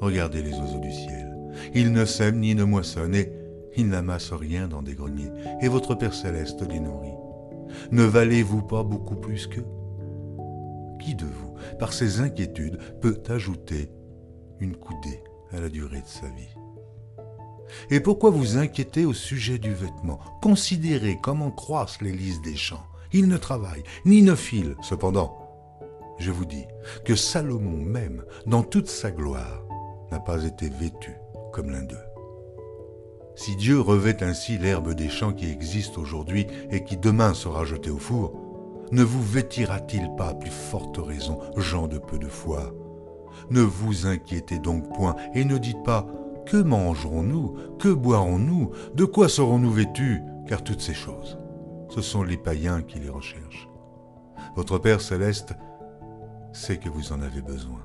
Regardez 0.00 0.42
les 0.42 0.58
oiseaux 0.58 0.80
du 0.80 0.92
ciel. 0.92 1.36
Ils 1.74 1.92
ne 1.92 2.04
sèment 2.04 2.40
ni 2.40 2.54
ne 2.54 2.64
moissonnent 2.64 3.14
et 3.14 3.32
ils 3.76 3.88
n'amassent 3.88 4.32
rien 4.32 4.68
dans 4.68 4.82
des 4.82 4.94
greniers, 4.94 5.30
et 5.60 5.68
votre 5.68 5.94
Père 5.94 6.14
céleste 6.14 6.66
les 6.68 6.80
nourrit. 6.80 7.14
Ne 7.90 8.04
valez-vous 8.04 8.62
pas 8.62 8.82
beaucoup 8.82 9.16
plus 9.16 9.46
qu'eux? 9.46 9.66
Qui 11.00 11.14
de 11.14 11.26
vous, 11.26 11.54
par 11.78 11.92
ses 11.92 12.20
inquiétudes, 12.20 12.78
peut 13.00 13.22
ajouter 13.28 13.90
une 14.60 14.76
coudée 14.76 15.22
à 15.52 15.60
la 15.60 15.68
durée 15.68 16.00
de 16.00 16.06
sa 16.06 16.26
vie? 16.28 16.54
Et 17.90 18.00
pourquoi 18.00 18.30
vous 18.30 18.58
inquiétez 18.58 19.04
au 19.04 19.12
sujet 19.12 19.58
du 19.58 19.74
vêtement? 19.74 20.20
Considérez 20.42 21.18
comment 21.22 21.50
croissent 21.50 22.00
les 22.00 22.12
lys 22.12 22.40
des 22.42 22.56
champs. 22.56 22.84
Ils 23.12 23.28
ne 23.28 23.36
travaillent, 23.36 23.84
ni 24.04 24.22
ne 24.22 24.34
filent. 24.34 24.76
Cependant, 24.82 25.36
je 26.18 26.30
vous 26.30 26.44
dis 26.44 26.64
que 27.04 27.14
Salomon 27.14 27.84
même, 27.84 28.24
dans 28.46 28.62
toute 28.62 28.88
sa 28.88 29.10
gloire, 29.10 29.64
n'a 30.10 30.20
pas 30.20 30.44
été 30.44 30.68
vêtu 30.68 31.12
comme 31.52 31.70
l'un 31.70 31.82
d'eux. 31.82 31.96
Si 33.34 33.54
Dieu 33.56 33.80
revêt 33.80 34.22
ainsi 34.22 34.56
l'herbe 34.56 34.94
des 34.94 35.10
champs 35.10 35.34
qui 35.34 35.50
existe 35.50 35.98
aujourd'hui 35.98 36.46
et 36.70 36.84
qui 36.84 36.96
demain 36.96 37.34
sera 37.34 37.64
jetée 37.64 37.90
au 37.90 37.98
four, 37.98 38.45
ne 38.92 39.02
vous 39.02 39.22
vêtira-t-il 39.22 40.14
pas 40.16 40.28
à 40.28 40.34
plus 40.34 40.50
forte 40.50 40.98
raison, 40.98 41.40
gens 41.56 41.88
de 41.88 41.98
peu 41.98 42.18
de 42.18 42.28
foi? 42.28 42.72
Ne 43.50 43.60
vous 43.60 44.06
inquiétez 44.06 44.58
donc 44.58 44.94
point 44.94 45.16
et 45.34 45.44
ne 45.44 45.58
dites 45.58 45.82
pas 45.84 46.06
que 46.46 46.56
mangerons-nous? 46.56 47.56
Que 47.78 47.92
boirons-nous? 47.92 48.70
De 48.94 49.04
quoi 49.04 49.28
serons-nous 49.28 49.72
vêtus 49.72 50.22
Car 50.46 50.62
toutes 50.62 50.80
ces 50.80 50.94
choses, 50.94 51.38
ce 51.88 52.00
sont 52.00 52.22
les 52.22 52.36
païens 52.36 52.82
qui 52.82 53.00
les 53.00 53.08
recherchent. 53.08 53.68
Votre 54.54 54.78
Père 54.78 55.00
céleste 55.00 55.54
sait 56.52 56.78
que 56.78 56.88
vous 56.88 57.12
en 57.12 57.20
avez 57.20 57.42
besoin. 57.42 57.84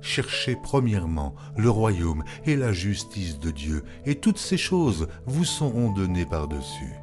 cherchez 0.00 0.56
premièrement 0.56 1.34
le 1.56 1.70
royaume 1.70 2.24
et 2.46 2.56
la 2.56 2.72
justice 2.72 3.38
de 3.38 3.50
Dieu, 3.50 3.84
et 4.06 4.16
toutes 4.16 4.38
ces 4.38 4.56
choses 4.56 5.08
vous 5.26 5.44
seront 5.44 5.92
données 5.92 6.26
par-dessus. 6.26 6.94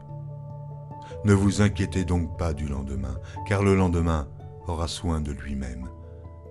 Ne 1.26 1.34
vous 1.34 1.62
inquiétez 1.62 2.06
donc 2.06 2.38
pas 2.38 2.54
du 2.54 2.68
lendemain, 2.68 3.20
car 3.48 3.64
le 3.64 3.76
lendemain 3.76 4.28
aura 4.68 4.88
soin 4.88 5.22
de 5.22 5.32
lui-même. 5.32 5.90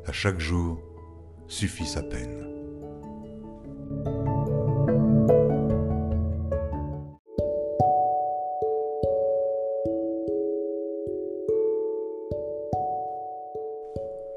À 0.06 0.12
chaque 0.12 0.40
jour 0.40 0.78
suffit 1.48 1.86
sa 1.86 2.02
peine. 2.02 2.46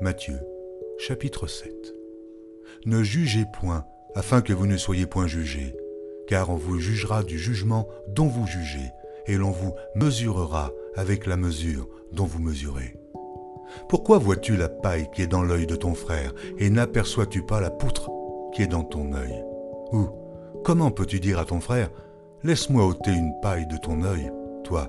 Matthieu, 0.01 0.39
chapitre 0.97 1.47
7 1.47 1.71
Ne 2.85 3.03
jugez 3.03 3.45
point, 3.59 3.85
afin 4.15 4.41
que 4.41 4.53
vous 4.53 4.65
ne 4.65 4.77
soyez 4.77 5.05
point 5.05 5.27
jugés, 5.27 5.75
car 6.27 6.49
on 6.49 6.55
vous 6.55 6.79
jugera 6.79 7.23
du 7.23 7.37
jugement 7.37 7.87
dont 8.07 8.27
vous 8.27 8.47
jugez, 8.47 8.91
et 9.27 9.37
l'on 9.37 9.51
vous 9.51 9.73
mesurera 9.95 10.71
avec 10.95 11.25
la 11.25 11.37
mesure 11.37 11.87
dont 12.11 12.25
vous 12.25 12.39
mesurez. 12.39 12.95
Pourquoi 13.87 14.17
vois-tu 14.17 14.57
la 14.57 14.69
paille 14.69 15.09
qui 15.13 15.21
est 15.21 15.27
dans 15.27 15.43
l'œil 15.43 15.67
de 15.67 15.75
ton 15.75 15.93
frère, 15.93 16.33
et 16.57 16.69
n'aperçois-tu 16.69 17.43
pas 17.43 17.61
la 17.61 17.69
poutre 17.69 18.09
qui 18.53 18.63
est 18.63 18.67
dans 18.67 18.83
ton 18.83 19.13
œil? 19.13 19.43
Ou 19.91 20.07
comment 20.63 20.91
peux-tu 20.91 21.19
dire 21.19 21.39
à 21.39 21.45
ton 21.45 21.59
frère, 21.59 21.89
Laisse-moi 22.41 22.85
ôter 22.85 23.11
une 23.11 23.33
paille 23.41 23.67
de 23.67 23.75
ton 23.75 24.01
œil, 24.03 24.31
toi, 24.63 24.87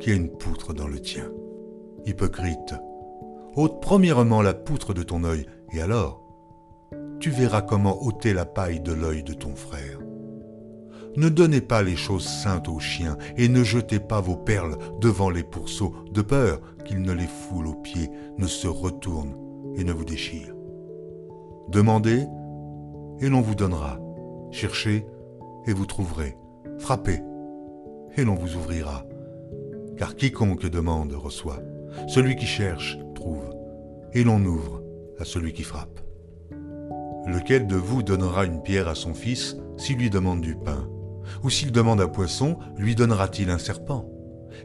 qui 0.00 0.10
as 0.10 0.14
une 0.14 0.28
poutre 0.28 0.74
dans 0.74 0.86
le 0.86 1.00
tien 1.00 1.32
Hypocrite, 2.04 2.74
ôte 3.56 3.80
premièrement 3.80 4.42
la 4.42 4.52
poutre 4.52 4.92
de 4.92 5.02
ton 5.02 5.24
œil, 5.24 5.46
et 5.72 5.80
alors 5.80 6.20
tu 7.20 7.30
verras 7.30 7.62
comment 7.62 8.04
ôter 8.04 8.34
la 8.34 8.44
paille 8.44 8.80
de 8.80 8.92
l'œil 8.92 9.22
de 9.22 9.32
ton 9.32 9.54
frère. 9.54 10.03
Ne 11.16 11.28
donnez 11.28 11.60
pas 11.60 11.82
les 11.82 11.96
choses 11.96 12.26
saintes 12.26 12.68
aux 12.68 12.80
chiens, 12.80 13.16
et 13.36 13.48
ne 13.48 13.62
jetez 13.62 14.00
pas 14.00 14.20
vos 14.20 14.36
perles 14.36 14.76
devant 15.00 15.30
les 15.30 15.44
pourceaux, 15.44 15.94
de 16.10 16.22
peur 16.22 16.60
qu'ils 16.84 17.02
ne 17.02 17.12
les 17.12 17.26
foulent 17.26 17.68
aux 17.68 17.74
pieds, 17.74 18.10
ne 18.36 18.46
se 18.46 18.66
retournent 18.66 19.36
et 19.76 19.84
ne 19.84 19.92
vous 19.92 20.04
déchirent. 20.04 20.54
Demandez, 21.68 22.26
et 23.20 23.28
l'on 23.28 23.40
vous 23.40 23.54
donnera. 23.54 23.98
Cherchez, 24.50 25.06
et 25.66 25.72
vous 25.72 25.86
trouverez. 25.86 26.36
Frappez, 26.78 27.20
et 28.16 28.24
l'on 28.24 28.34
vous 28.34 28.56
ouvrira. 28.56 29.04
Car 29.96 30.16
quiconque 30.16 30.66
demande 30.66 31.12
reçoit. 31.12 31.60
Celui 32.08 32.34
qui 32.34 32.46
cherche 32.46 32.98
trouve, 33.14 33.54
et 34.12 34.24
l'on 34.24 34.44
ouvre 34.44 34.82
à 35.20 35.24
celui 35.24 35.52
qui 35.52 35.62
frappe. 35.62 36.00
Lequel 37.26 37.66
de 37.66 37.76
vous 37.76 38.02
donnera 38.02 38.44
une 38.44 38.62
pierre 38.62 38.88
à 38.88 38.94
son 38.94 39.14
fils 39.14 39.56
s'il 39.76 39.98
lui 39.98 40.10
demande 40.10 40.40
du 40.40 40.56
pain? 40.56 40.88
Ou 41.42 41.50
s'il 41.50 41.72
demande 41.72 42.00
un 42.00 42.08
poisson, 42.08 42.58
lui 42.76 42.94
donnera-t-il 42.94 43.50
un 43.50 43.58
serpent? 43.58 44.08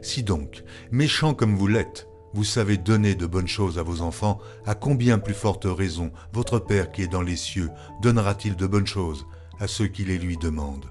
Si 0.02 0.22
donc, 0.22 0.62
méchant 0.90 1.34
comme 1.34 1.56
vous 1.56 1.66
l'êtes, 1.66 2.06
vous 2.32 2.44
savez 2.44 2.76
donner 2.76 3.14
de 3.14 3.26
bonnes 3.26 3.48
choses 3.48 3.78
à 3.78 3.82
vos 3.82 4.02
enfants, 4.02 4.38
à 4.64 4.74
combien 4.74 5.18
plus 5.18 5.34
forte 5.34 5.66
raison 5.66 6.12
votre 6.32 6.58
Père 6.58 6.92
qui 6.92 7.02
est 7.02 7.08
dans 7.08 7.22
les 7.22 7.36
cieux 7.36 7.70
donnera-t-il 8.02 8.54
de 8.54 8.66
bonnes 8.66 8.86
choses 8.86 9.26
à 9.58 9.66
ceux 9.66 9.88
qui 9.88 10.04
les 10.04 10.18
lui 10.18 10.36
demandent? 10.36 10.90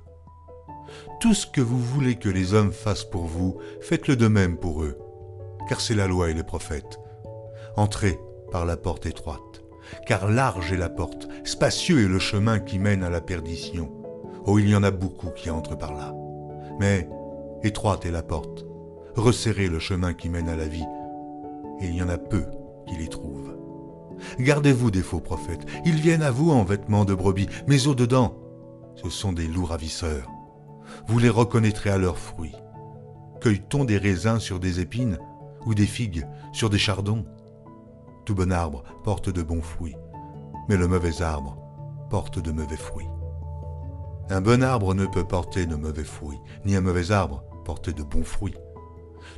Tout 1.22 1.34
ce 1.34 1.48
que 1.48 1.62
vous 1.62 1.80
voulez 1.80 2.15
que 2.15 2.30
les 2.30 2.54
hommes 2.54 2.72
fassent 2.72 3.10
pour 3.10 3.26
vous, 3.26 3.58
faites-le 3.82 4.15
de 4.15 4.28
même 4.28 4.58
pour 4.58 4.84
eux, 4.84 4.98
car 5.67 5.80
c'est 5.80 5.96
la 5.96 6.08
loi 6.08 6.30
et 6.30 6.34
les 6.34 6.43
prophètes. 6.43 7.00
Entrez 7.78 8.20
par 8.52 8.65
la 8.65 8.76
porte 8.76 9.06
étroite, 9.06 9.63
car 10.08 10.30
large 10.30 10.72
est 10.72 10.78
la 10.78 10.89
porte, 10.89 11.28
spacieux 11.43 12.04
est 12.04 12.08
le 12.08 12.20
chemin 12.20 12.60
qui 12.60 12.80
mène 12.80 13.04
à 13.04 13.10
la 13.10 13.22
perdition. 13.22 13.99
Oh, 14.45 14.60
il 14.60 14.69
y 14.69 14.75
en 14.75 14.84
a 14.84 14.91
beaucoup 14.91 15.30
qui 15.30 15.49
entrent 15.49 15.78
par 15.78 15.93
là. 15.93 16.13
Mais 16.80 17.10
étroite 17.63 18.06
est 18.06 18.12
la 18.12 18.23
porte, 18.23 18.65
resserrez 19.15 19.67
le 19.67 19.80
chemin 19.80 20.13
qui 20.13 20.30
mène 20.30 20.49
à 20.49 20.56
la 20.56 20.67
vie, 20.67 20.86
et 21.82 21.88
il 21.88 21.95
y 21.95 22.02
en 22.02 22.10
a 22.10 22.17
peu 22.17 22.45
qui 22.88 22.95
les 22.95 23.08
trouvent. 23.08 23.56
Gardez-vous 24.39 24.91
des 24.91 25.02
faux 25.02 25.19
prophètes, 25.19 25.65
ils 25.86 25.99
viennent 25.99 26.23
à 26.23 26.32
vous 26.32 26.52
en 26.52 26.63
vêtements 26.63 27.06
de 27.06 27.13
brebis, 27.13 27.47
mais 27.67 27.88
au-dedans, 27.88 28.36
ce 28.95 29.10
sont 29.10 29.34
des 29.34 29.47
loups 29.47 29.65
ravisseurs. 29.65 30.30
Vous 31.08 31.19
les 31.19 31.30
reconnaîtrez 31.30 31.89
à 31.89 31.97
leurs 31.97 32.17
fruits. 32.17 32.56
Cueille-t-on 33.41 33.86
des 33.86 33.97
raisins 33.97 34.39
sur 34.39 34.60
des 34.60 34.80
épines, 34.80 35.19
ou 35.65 35.73
des 35.73 35.86
figues 35.86 36.25
sur 36.54 36.69
des 36.69 36.78
chardons? 36.78 37.25
Tout 38.25 38.36
bon 38.36 38.52
arbre 38.52 38.84
porte 39.04 39.30
de 39.30 39.41
bons 39.41 39.62
fruits, 39.62 39.95
mais 40.67 40.78
le 40.78 40.88
mauvais 40.88 41.21
arbre 41.21 41.58
porte 42.10 42.39
de 42.39 42.52
mauvais 42.52 42.78
fruits. 42.78 43.08
Un 44.32 44.42
bon 44.42 44.62
arbre 44.62 44.94
ne 44.94 45.08
peut 45.08 45.24
porter 45.24 45.65
de 45.65 45.76
mauvais 45.76 46.04
fruits, 46.04 46.38
ni 46.63 46.76
un 46.76 46.82
mauvais 46.82 47.12
arbre 47.12 47.44
porter 47.65 47.94
de 47.94 48.04
bons 48.04 48.24
fruits. 48.24 48.54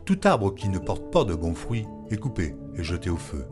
Tout 0.03 0.19
arbre 0.25 0.53
qui 0.53 0.67
ne 0.67 0.79
porte 0.79 1.11
pas 1.13 1.23
de 1.23 1.33
bons 1.33 1.55
fruits 1.55 1.87
est 2.09 2.17
coupé 2.17 2.55
et 2.75 2.83
jeté 2.83 3.09
au 3.09 3.15
feu. 3.15 3.45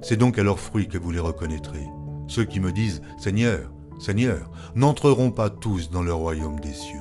C'est 0.00 0.16
donc 0.16 0.40
à 0.40 0.42
leurs 0.42 0.58
fruits 0.58 0.88
que 0.88 0.98
vous 0.98 1.12
les 1.12 1.20
reconnaîtrez. 1.20 1.86
Ceux 2.26 2.44
qui 2.44 2.58
me 2.58 2.72
disent 2.72 3.00
Seigneur, 3.16 3.72
Seigneur, 4.00 4.50
n'entreront 4.74 5.30
pas 5.30 5.50
tous 5.50 5.88
dans 5.88 6.02
le 6.02 6.12
royaume 6.12 6.58
des 6.58 6.72
cieux, 6.72 6.98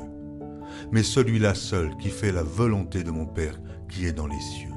mais 0.92 1.02
celui-là 1.02 1.56
seul 1.56 1.98
qui 1.98 2.10
fait 2.10 2.32
la 2.32 2.44
volonté 2.44 3.04
de 3.04 3.10
mon 3.10 3.26
Père 3.26 3.60
qui 3.90 4.06
est 4.06 4.14
dans 4.14 4.28
les 4.28 4.40
cieux. 4.40 4.70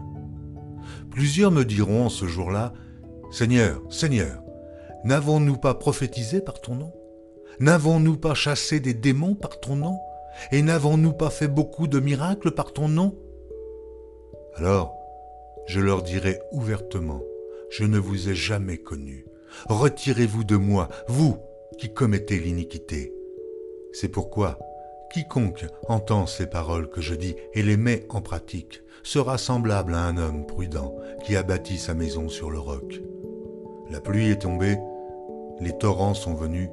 Plusieurs 1.10 1.50
me 1.50 1.64
diront 1.64 2.06
en 2.06 2.08
ce 2.08 2.26
jour-là, 2.26 2.72
Seigneur, 3.30 3.82
Seigneur, 3.90 4.42
n'avons-nous 5.04 5.58
pas 5.58 5.74
prophétisé 5.74 6.40
par 6.40 6.60
ton 6.62 6.76
nom? 6.76 6.92
N'avons-nous 7.60 8.16
pas 8.16 8.34
chassé 8.34 8.80
des 8.80 8.94
démons 8.94 9.34
par 9.34 9.60
ton 9.60 9.76
nom 9.76 9.98
Et 10.52 10.62
n'avons-nous 10.62 11.12
pas 11.12 11.30
fait 11.30 11.48
beaucoup 11.48 11.86
de 11.86 12.00
miracles 12.00 12.50
par 12.50 12.72
ton 12.72 12.88
nom? 12.88 13.14
Alors, 14.56 14.94
je 15.66 15.80
leur 15.80 16.02
dirai 16.02 16.40
ouvertement, 16.52 17.22
je 17.70 17.84
ne 17.84 17.98
vous 17.98 18.28
ai 18.28 18.34
jamais 18.34 18.78
connu. 18.78 19.26
Retirez-vous 19.68 20.44
de 20.44 20.56
moi, 20.56 20.88
vous 21.08 21.38
qui 21.78 21.92
commettez 21.92 22.38
l'iniquité. 22.38 23.12
C'est 23.92 24.08
pourquoi 24.08 24.58
quiconque 25.12 25.66
entend 25.88 26.26
ces 26.26 26.46
paroles 26.46 26.90
que 26.90 27.00
je 27.00 27.14
dis 27.14 27.36
et 27.54 27.62
les 27.62 27.76
met 27.76 28.04
en 28.08 28.20
pratique 28.20 28.82
sera 29.04 29.38
semblable 29.38 29.94
à 29.94 30.04
un 30.04 30.16
homme 30.16 30.46
prudent 30.46 30.96
qui 31.24 31.36
a 31.36 31.42
bâti 31.42 31.78
sa 31.78 31.94
maison 31.94 32.28
sur 32.28 32.50
le 32.50 32.58
roc. 32.58 33.00
La 33.90 34.00
pluie 34.00 34.30
est 34.30 34.42
tombée, 34.42 34.76
les 35.60 35.76
torrents 35.78 36.14
sont 36.14 36.34
venus, 36.34 36.68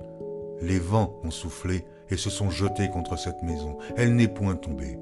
les 0.61 0.79
vents 0.79 1.19
ont 1.23 1.31
soufflé 1.31 1.85
et 2.09 2.17
se 2.17 2.29
sont 2.29 2.49
jetés 2.49 2.89
contre 2.89 3.17
cette 3.17 3.41
maison. 3.43 3.77
Elle 3.95 4.15
n'est 4.15 4.27
point 4.27 4.55
tombée, 4.55 4.97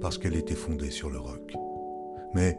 parce 0.00 0.18
qu'elle 0.18 0.36
était 0.36 0.54
fondée 0.54 0.90
sur 0.90 1.10
le 1.10 1.18
roc. 1.18 1.54
Mais 2.34 2.58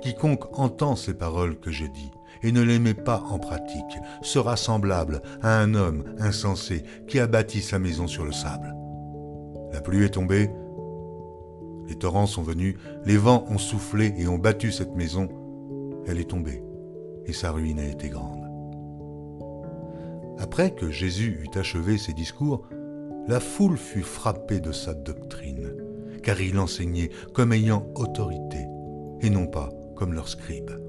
quiconque 0.00 0.58
entend 0.58 0.96
ces 0.96 1.14
paroles 1.14 1.58
que 1.58 1.70
je 1.70 1.86
dis 1.86 2.10
et 2.42 2.52
ne 2.52 2.62
les 2.62 2.78
met 2.78 2.94
pas 2.94 3.22
en 3.30 3.38
pratique 3.38 3.98
sera 4.22 4.56
semblable 4.56 5.22
à 5.42 5.58
un 5.58 5.74
homme 5.74 6.04
insensé 6.18 6.82
qui 7.08 7.18
a 7.18 7.26
bâti 7.26 7.60
sa 7.62 7.78
maison 7.78 8.06
sur 8.06 8.24
le 8.24 8.32
sable. 8.32 8.74
La 9.72 9.80
pluie 9.80 10.04
est 10.04 10.10
tombée, 10.10 10.50
les 11.88 11.96
torrents 11.96 12.26
sont 12.26 12.42
venus, 12.42 12.76
les 13.04 13.16
vents 13.16 13.44
ont 13.48 13.58
soufflé 13.58 14.14
et 14.18 14.26
ont 14.28 14.38
battu 14.38 14.72
cette 14.72 14.94
maison. 14.94 15.28
Elle 16.06 16.18
est 16.18 16.30
tombée, 16.30 16.62
et 17.26 17.32
sa 17.32 17.52
ruine 17.52 17.80
a 17.80 17.86
été 17.86 18.08
grande. 18.08 18.35
Après 20.38 20.74
que 20.74 20.90
Jésus 20.90 21.40
eut 21.42 21.58
achevé 21.58 21.98
ses 21.98 22.12
discours, 22.12 22.68
la 23.26 23.40
foule 23.40 23.76
fut 23.76 24.02
frappée 24.02 24.60
de 24.60 24.72
sa 24.72 24.94
doctrine, 24.94 25.74
car 26.22 26.40
il 26.40 26.58
enseignait 26.58 27.10
comme 27.32 27.52
ayant 27.52 27.86
autorité, 27.94 28.66
et 29.20 29.30
non 29.30 29.46
pas 29.46 29.70
comme 29.96 30.12
leurs 30.12 30.28
scribes. 30.28 30.85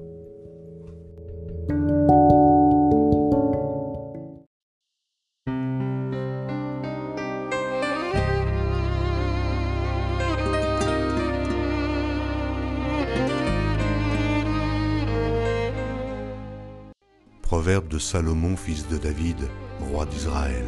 Salomon, 18.10 18.56
fils 18.56 18.88
de 18.88 18.96
David, 18.96 19.50
roi 19.92 20.06
d'Israël. 20.06 20.64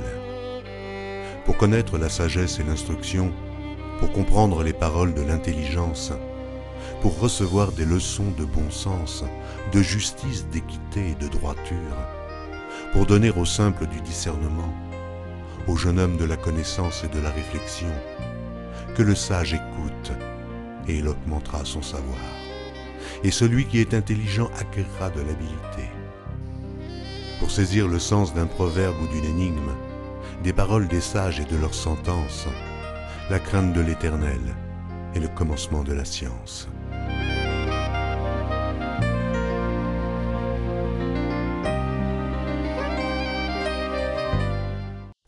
Pour 1.46 1.56
connaître 1.56 1.96
la 1.96 2.10
sagesse 2.10 2.58
et 2.58 2.64
l'instruction, 2.64 3.32
pour 3.98 4.12
comprendre 4.12 4.62
les 4.62 4.74
paroles 4.74 5.14
de 5.14 5.22
l'intelligence, 5.22 6.12
pour 7.00 7.18
recevoir 7.18 7.72
des 7.72 7.86
leçons 7.86 8.30
de 8.36 8.44
bon 8.44 8.70
sens, 8.70 9.24
de 9.72 9.80
justice, 9.80 10.44
d'équité 10.52 11.12
et 11.12 11.14
de 11.14 11.28
droiture, 11.28 11.96
pour 12.92 13.06
donner 13.06 13.30
au 13.30 13.46
simple 13.46 13.86
du 13.86 14.02
discernement, 14.02 14.74
au 15.66 15.76
jeune 15.76 15.98
homme 15.98 16.18
de 16.18 16.26
la 16.26 16.36
connaissance 16.36 17.04
et 17.04 17.08
de 17.08 17.22
la 17.22 17.30
réflexion, 17.30 17.88
que 18.94 19.02
le 19.02 19.14
sage 19.14 19.54
écoute 19.54 20.12
et 20.88 20.98
il 20.98 21.08
augmentera 21.08 21.64
son 21.64 21.80
savoir, 21.80 22.20
et 23.24 23.30
celui 23.30 23.64
qui 23.64 23.80
est 23.80 23.94
intelligent 23.94 24.50
acquérera 24.58 25.08
de 25.08 25.20
l'habileté. 25.22 25.99
Pour 27.40 27.50
saisir 27.50 27.88
le 27.88 27.98
sens 27.98 28.34
d'un 28.34 28.46
proverbe 28.46 28.94
ou 29.02 29.06
d'une 29.08 29.24
énigme, 29.24 29.72
des 30.44 30.52
paroles 30.52 30.86
des 30.86 31.00
sages 31.00 31.40
et 31.40 31.44
de 31.44 31.56
leurs 31.56 31.74
sentences, 31.74 32.46
la 33.30 33.38
crainte 33.38 33.72
de 33.72 33.80
l'Éternel 33.80 34.40
est 35.14 35.20
le 35.20 35.28
commencement 35.28 35.82
de 35.82 35.94
la 35.94 36.04
science. 36.04 36.68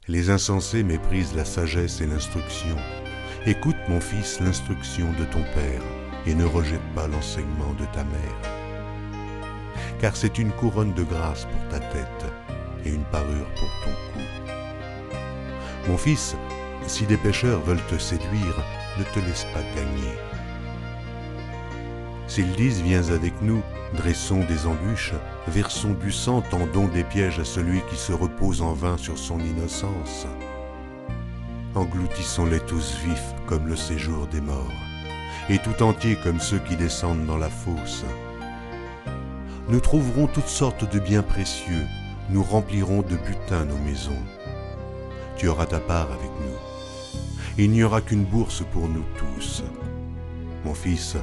Les 0.07 0.29
insensés 0.29 0.83
méprisent 0.83 1.35
la 1.35 1.46
sagesse 1.46 2.03
et 2.03 2.07
l'instruction. 2.07 2.77
Écoute, 3.46 3.77
mon 3.88 4.01
fils, 4.01 4.40
l'instruction 4.40 5.07
de 5.18 5.25
ton 5.25 5.42
Père, 5.55 5.83
et 6.27 6.35
ne 6.35 6.44
rejette 6.44 6.94
pas 6.94 7.07
l'enseignement 7.07 7.72
de 7.79 7.87
ta 7.87 8.05
mère. 8.05 8.62
Car 10.03 10.17
c'est 10.17 10.37
une 10.38 10.51
couronne 10.51 10.93
de 10.95 11.05
grâce 11.05 11.45
pour 11.45 11.69
ta 11.71 11.79
tête 11.79 12.27
et 12.85 12.91
une 12.91 13.05
parure 13.05 13.47
pour 13.55 13.69
ton 13.85 13.93
cou. 14.12 14.27
Mon 15.87 15.97
fils, 15.97 16.35
si 16.88 17.07
des 17.07 17.17
pécheurs 17.17 17.61
veulent 17.61 17.87
te 17.88 17.97
séduire, 17.99 18.65
ne 18.99 19.05
te 19.05 19.25
laisse 19.25 19.47
pas 19.55 19.62
gagner. 19.77 20.19
S'ils 22.27 22.51
disent 22.57 22.83
Viens 22.83 23.11
avec 23.11 23.33
nous, 23.43 23.62
dressons 23.97 24.45
des 24.47 24.67
embûches, 24.67 25.15
versons 25.47 25.95
du 25.95 26.11
sang, 26.11 26.43
tendons 26.51 26.88
des 26.88 27.05
pièges 27.05 27.38
à 27.38 27.45
celui 27.45 27.81
qui 27.88 27.97
se 27.97 28.12
repose 28.12 28.61
en 28.61 28.73
vain 28.73 28.97
sur 28.97 29.17
son 29.17 29.38
innocence. 29.38 30.27
Engloutissons-les 31.77 32.61
tous 32.61 32.97
vifs 33.05 33.35
comme 33.47 33.69
le 33.69 33.77
séjour 33.77 34.27
des 34.27 34.41
morts, 34.41 34.73
et 35.49 35.59
tout 35.59 35.81
entiers 35.81 36.17
comme 36.25 36.41
ceux 36.41 36.59
qui 36.59 36.75
descendent 36.75 37.25
dans 37.25 37.38
la 37.38 37.51
fosse. 37.51 38.05
Nous 39.68 39.81
trouverons 39.81 40.27
toutes 40.27 40.48
sortes 40.48 40.90
de 40.92 40.98
biens 40.98 41.22
précieux, 41.22 41.87
nous 42.31 42.42
remplirons 42.42 43.03
de 43.03 43.16
butin 43.16 43.64
nos 43.64 43.79
maisons. 43.79 44.22
Tu 45.37 45.48
auras 45.48 45.66
ta 45.66 45.79
part 45.79 46.11
avec 46.11 46.31
nous. 46.40 46.57
Il 47.59 47.70
n'y 47.70 47.85
aura 47.85 48.01
qu'une 48.01 48.25
bourse 48.25 48.64
pour 48.72 48.88
nous 48.88 49.05
tous. 49.16 49.62
Mon 50.64 50.75
fils, 50.75 51.16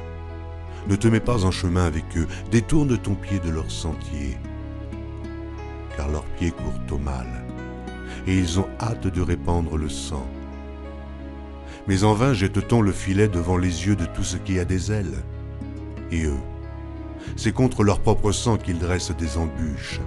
ne 0.88 0.96
te 0.96 1.08
mets 1.08 1.20
pas 1.20 1.44
en 1.44 1.50
chemin 1.50 1.84
avec 1.84 2.04
eux, 2.16 2.26
détourne 2.50 2.96
ton 2.96 3.14
pied 3.14 3.38
de 3.40 3.50
leur 3.50 3.70
sentier, 3.70 4.38
car 5.96 6.08
leurs 6.08 6.24
pieds 6.24 6.52
courent 6.52 6.96
au 6.96 6.98
mal, 6.98 7.26
et 8.26 8.34
ils 8.34 8.58
ont 8.58 8.68
hâte 8.80 9.06
de 9.06 9.20
répandre 9.20 9.76
le 9.76 9.88
sang. 9.88 10.26
Mais 11.86 12.04
en 12.04 12.14
vain 12.14 12.32
jette-t-on 12.32 12.80
le 12.80 12.92
filet 12.92 13.28
devant 13.28 13.58
les 13.58 13.86
yeux 13.86 13.96
de 13.96 14.06
tout 14.06 14.24
ce 14.24 14.36
qui 14.38 14.58
a 14.58 14.64
des 14.64 14.92
ailes. 14.92 15.24
Et 16.10 16.24
eux, 16.24 16.40
c'est 17.36 17.52
contre 17.52 17.82
leur 17.82 18.00
propre 18.00 18.32
sang 18.32 18.56
qu'ils 18.56 18.78
dressent 18.78 19.16
des 19.16 19.36
embûches, 19.36 20.00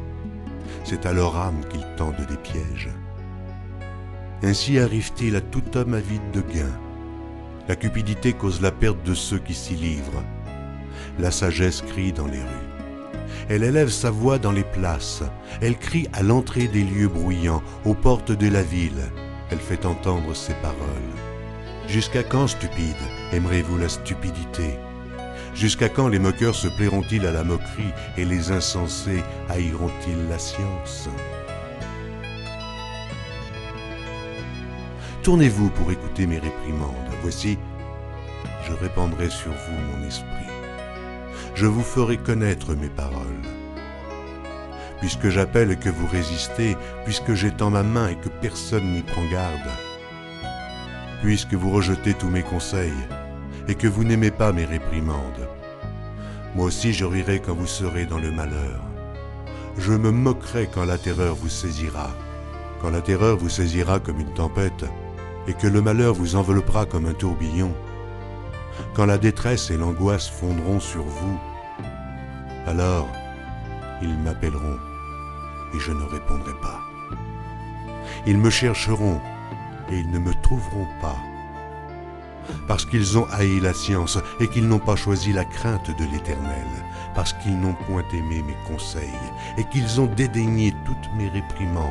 c'est 0.83 1.05
à 1.05 1.13
leur 1.13 1.37
âme 1.37 1.61
qu'ils 1.69 1.85
tendent 1.97 2.25
des 2.27 2.37
pièges. 2.37 2.89
Ainsi 4.43 4.79
arrive-t-il 4.79 5.35
à 5.35 5.41
tout 5.41 5.63
homme 5.75 5.93
avide 5.93 6.31
de 6.31 6.41
gain. 6.41 6.79
La 7.67 7.75
cupidité 7.77 8.33
cause 8.33 8.61
la 8.61 8.71
perte 8.71 9.01
de 9.03 9.13
ceux 9.13 9.39
qui 9.39 9.53
s'y 9.53 9.75
livrent 9.75 10.23
la 11.19 11.31
sagesse 11.31 11.81
crie 11.81 12.11
dans 12.11 12.27
les 12.27 12.39
rues. 12.39 12.69
Elle 13.49 13.63
élève 13.63 13.89
sa 13.89 14.09
voix 14.09 14.39
dans 14.39 14.51
les 14.51 14.63
places, 14.63 15.23
elle 15.61 15.77
crie 15.77 16.07
à 16.13 16.23
l'entrée 16.23 16.67
des 16.67 16.83
lieux 16.83 17.07
bruyants, 17.07 17.61
aux 17.85 17.93
portes 17.93 18.31
de 18.31 18.47
la 18.47 18.63
ville, 18.63 19.11
elle 19.49 19.59
fait 19.59 19.85
entendre 19.85 20.33
ses 20.33 20.53
paroles. 20.55 20.77
Jusqu'à 21.87 22.23
quand, 22.23 22.47
stupide, 22.47 22.95
aimerez-vous 23.33 23.77
la 23.77 23.89
stupidité? 23.89 24.79
Jusqu'à 25.55 25.89
quand 25.89 26.07
les 26.07 26.19
moqueurs 26.19 26.55
se 26.55 26.67
plairont-ils 26.67 27.25
à 27.25 27.31
la 27.31 27.43
moquerie 27.43 27.93
et 28.17 28.25
les 28.25 28.51
insensés 28.51 29.23
haïront-ils 29.49 30.27
la 30.29 30.39
science? 30.39 31.09
Tournez-vous 35.21 35.69
pour 35.69 35.91
écouter 35.91 36.27
mes 36.27 36.39
réprimandes. 36.39 36.89
Voici, 37.21 37.57
je 38.67 38.73
répandrai 38.73 39.29
sur 39.29 39.51
vous 39.51 39.97
mon 39.97 40.05
esprit 40.05 40.53
je 41.55 41.65
vous 41.67 41.83
ferai 41.83 42.17
connaître 42.17 42.73
mes 42.73 42.89
paroles. 42.89 43.41
Puisque 44.99 45.29
j'appelle 45.29 45.77
que 45.77 45.89
vous 45.89 46.07
résistez, 46.07 46.77
puisque 47.05 47.33
j'étends 47.33 47.69
ma 47.69 47.83
main 47.83 48.09
et 48.09 48.15
que 48.15 48.29
personne 48.29 48.91
n'y 48.91 49.01
prend 49.01 49.23
garde, 49.31 49.69
puisque 51.21 51.53
vous 51.53 51.71
rejetez 51.71 52.13
tous 52.13 52.29
mes 52.29 52.43
conseils 52.43 52.91
et 53.67 53.75
que 53.75 53.87
vous 53.87 54.03
n'aimez 54.03 54.31
pas 54.31 54.51
mes 54.51 54.65
réprimandes, 54.65 55.42
moi 56.55 56.65
aussi 56.65 56.93
je 56.93 57.05
rirai 57.05 57.39
quand 57.39 57.55
vous 57.55 57.67
serez 57.67 58.05
dans 58.05 58.19
le 58.19 58.31
malheur. 58.31 58.81
Je 59.77 59.93
me 59.93 60.11
moquerai 60.11 60.69
quand 60.71 60.85
la 60.85 60.97
terreur 60.97 61.35
vous 61.35 61.49
saisira, 61.49 62.11
quand 62.81 62.91
la 62.91 63.01
terreur 63.01 63.37
vous 63.37 63.49
saisira 63.49 63.99
comme 63.99 64.19
une 64.19 64.33
tempête, 64.33 64.85
et 65.47 65.53
que 65.53 65.67
le 65.67 65.81
malheur 65.81 66.13
vous 66.13 66.35
enveloppera 66.35 66.85
comme 66.85 67.05
un 67.05 67.13
tourbillon 67.13 67.73
quand 68.93 69.05
la 69.05 69.17
détresse 69.17 69.71
et 69.71 69.77
l'angoisse 69.77 70.29
fondront 70.29 70.79
sur 70.79 71.03
vous, 71.03 71.39
alors 72.65 73.07
ils 74.01 74.17
m'appelleront 74.19 74.77
et 75.75 75.79
je 75.79 75.91
ne 75.91 76.03
répondrai 76.03 76.53
pas. 76.61 76.79
Ils 78.25 78.37
me 78.37 78.49
chercheront 78.49 79.19
et 79.91 79.97
ils 79.97 80.11
ne 80.11 80.19
me 80.19 80.33
trouveront 80.41 80.87
pas. 81.01 81.17
Parce 82.67 82.85
qu'ils 82.85 83.17
ont 83.17 83.27
haï 83.31 83.59
la 83.59 83.73
science 83.73 84.17
et 84.39 84.47
qu'ils 84.47 84.67
n'ont 84.67 84.79
pas 84.79 84.95
choisi 84.95 85.33
la 85.33 85.45
crainte 85.45 85.89
de 85.97 86.05
l'Éternel, 86.11 86.67
parce 87.15 87.33
qu'ils 87.33 87.59
n'ont 87.59 87.75
point 87.87 88.03
aimé 88.13 88.43
mes 88.45 88.57
conseils 88.67 89.09
et 89.57 89.65
qu'ils 89.65 90.01
ont 90.01 90.07
dédaigné 90.07 90.73
toutes 90.85 91.13
mes 91.17 91.29
réprimandes. 91.29 91.89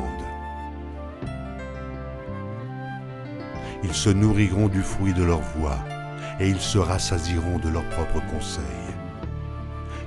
Ils 3.83 3.93
se 3.93 4.09
nourriront 4.09 4.69
du 4.69 4.81
fruit 4.81 5.13
de 5.13 5.23
leur 5.23 5.41
voix 5.57 5.77
et 6.39 6.49
ils 6.49 6.61
se 6.61 6.77
rassasiront 6.77 7.59
de 7.59 7.69
leurs 7.69 7.87
propres 7.89 8.21
conseils. 8.31 8.63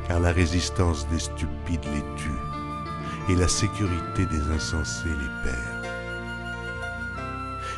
Car 0.09 0.21
la 0.21 0.33
résistance 0.33 1.07
des 1.09 1.19
stupides 1.19 1.85
les 1.93 2.05
tue, 2.17 2.31
et 3.29 3.35
la 3.35 3.49
sécurité 3.49 4.25
des 4.27 4.55
insensés 4.55 5.09
les 5.09 5.51
perd. 5.51 5.76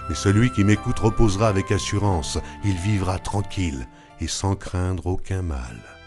Mais 0.08 0.14
celui 0.14 0.50
qui 0.50 0.64
m'écoute 0.64 0.98
reposera 0.98 1.48
avec 1.48 1.70
assurance, 1.72 2.38
il 2.64 2.76
vivra 2.76 3.18
tranquille 3.18 3.86
et 4.20 4.28
sans 4.28 4.54
craindre 4.54 5.06
aucun 5.06 5.42
mal. 5.42 5.97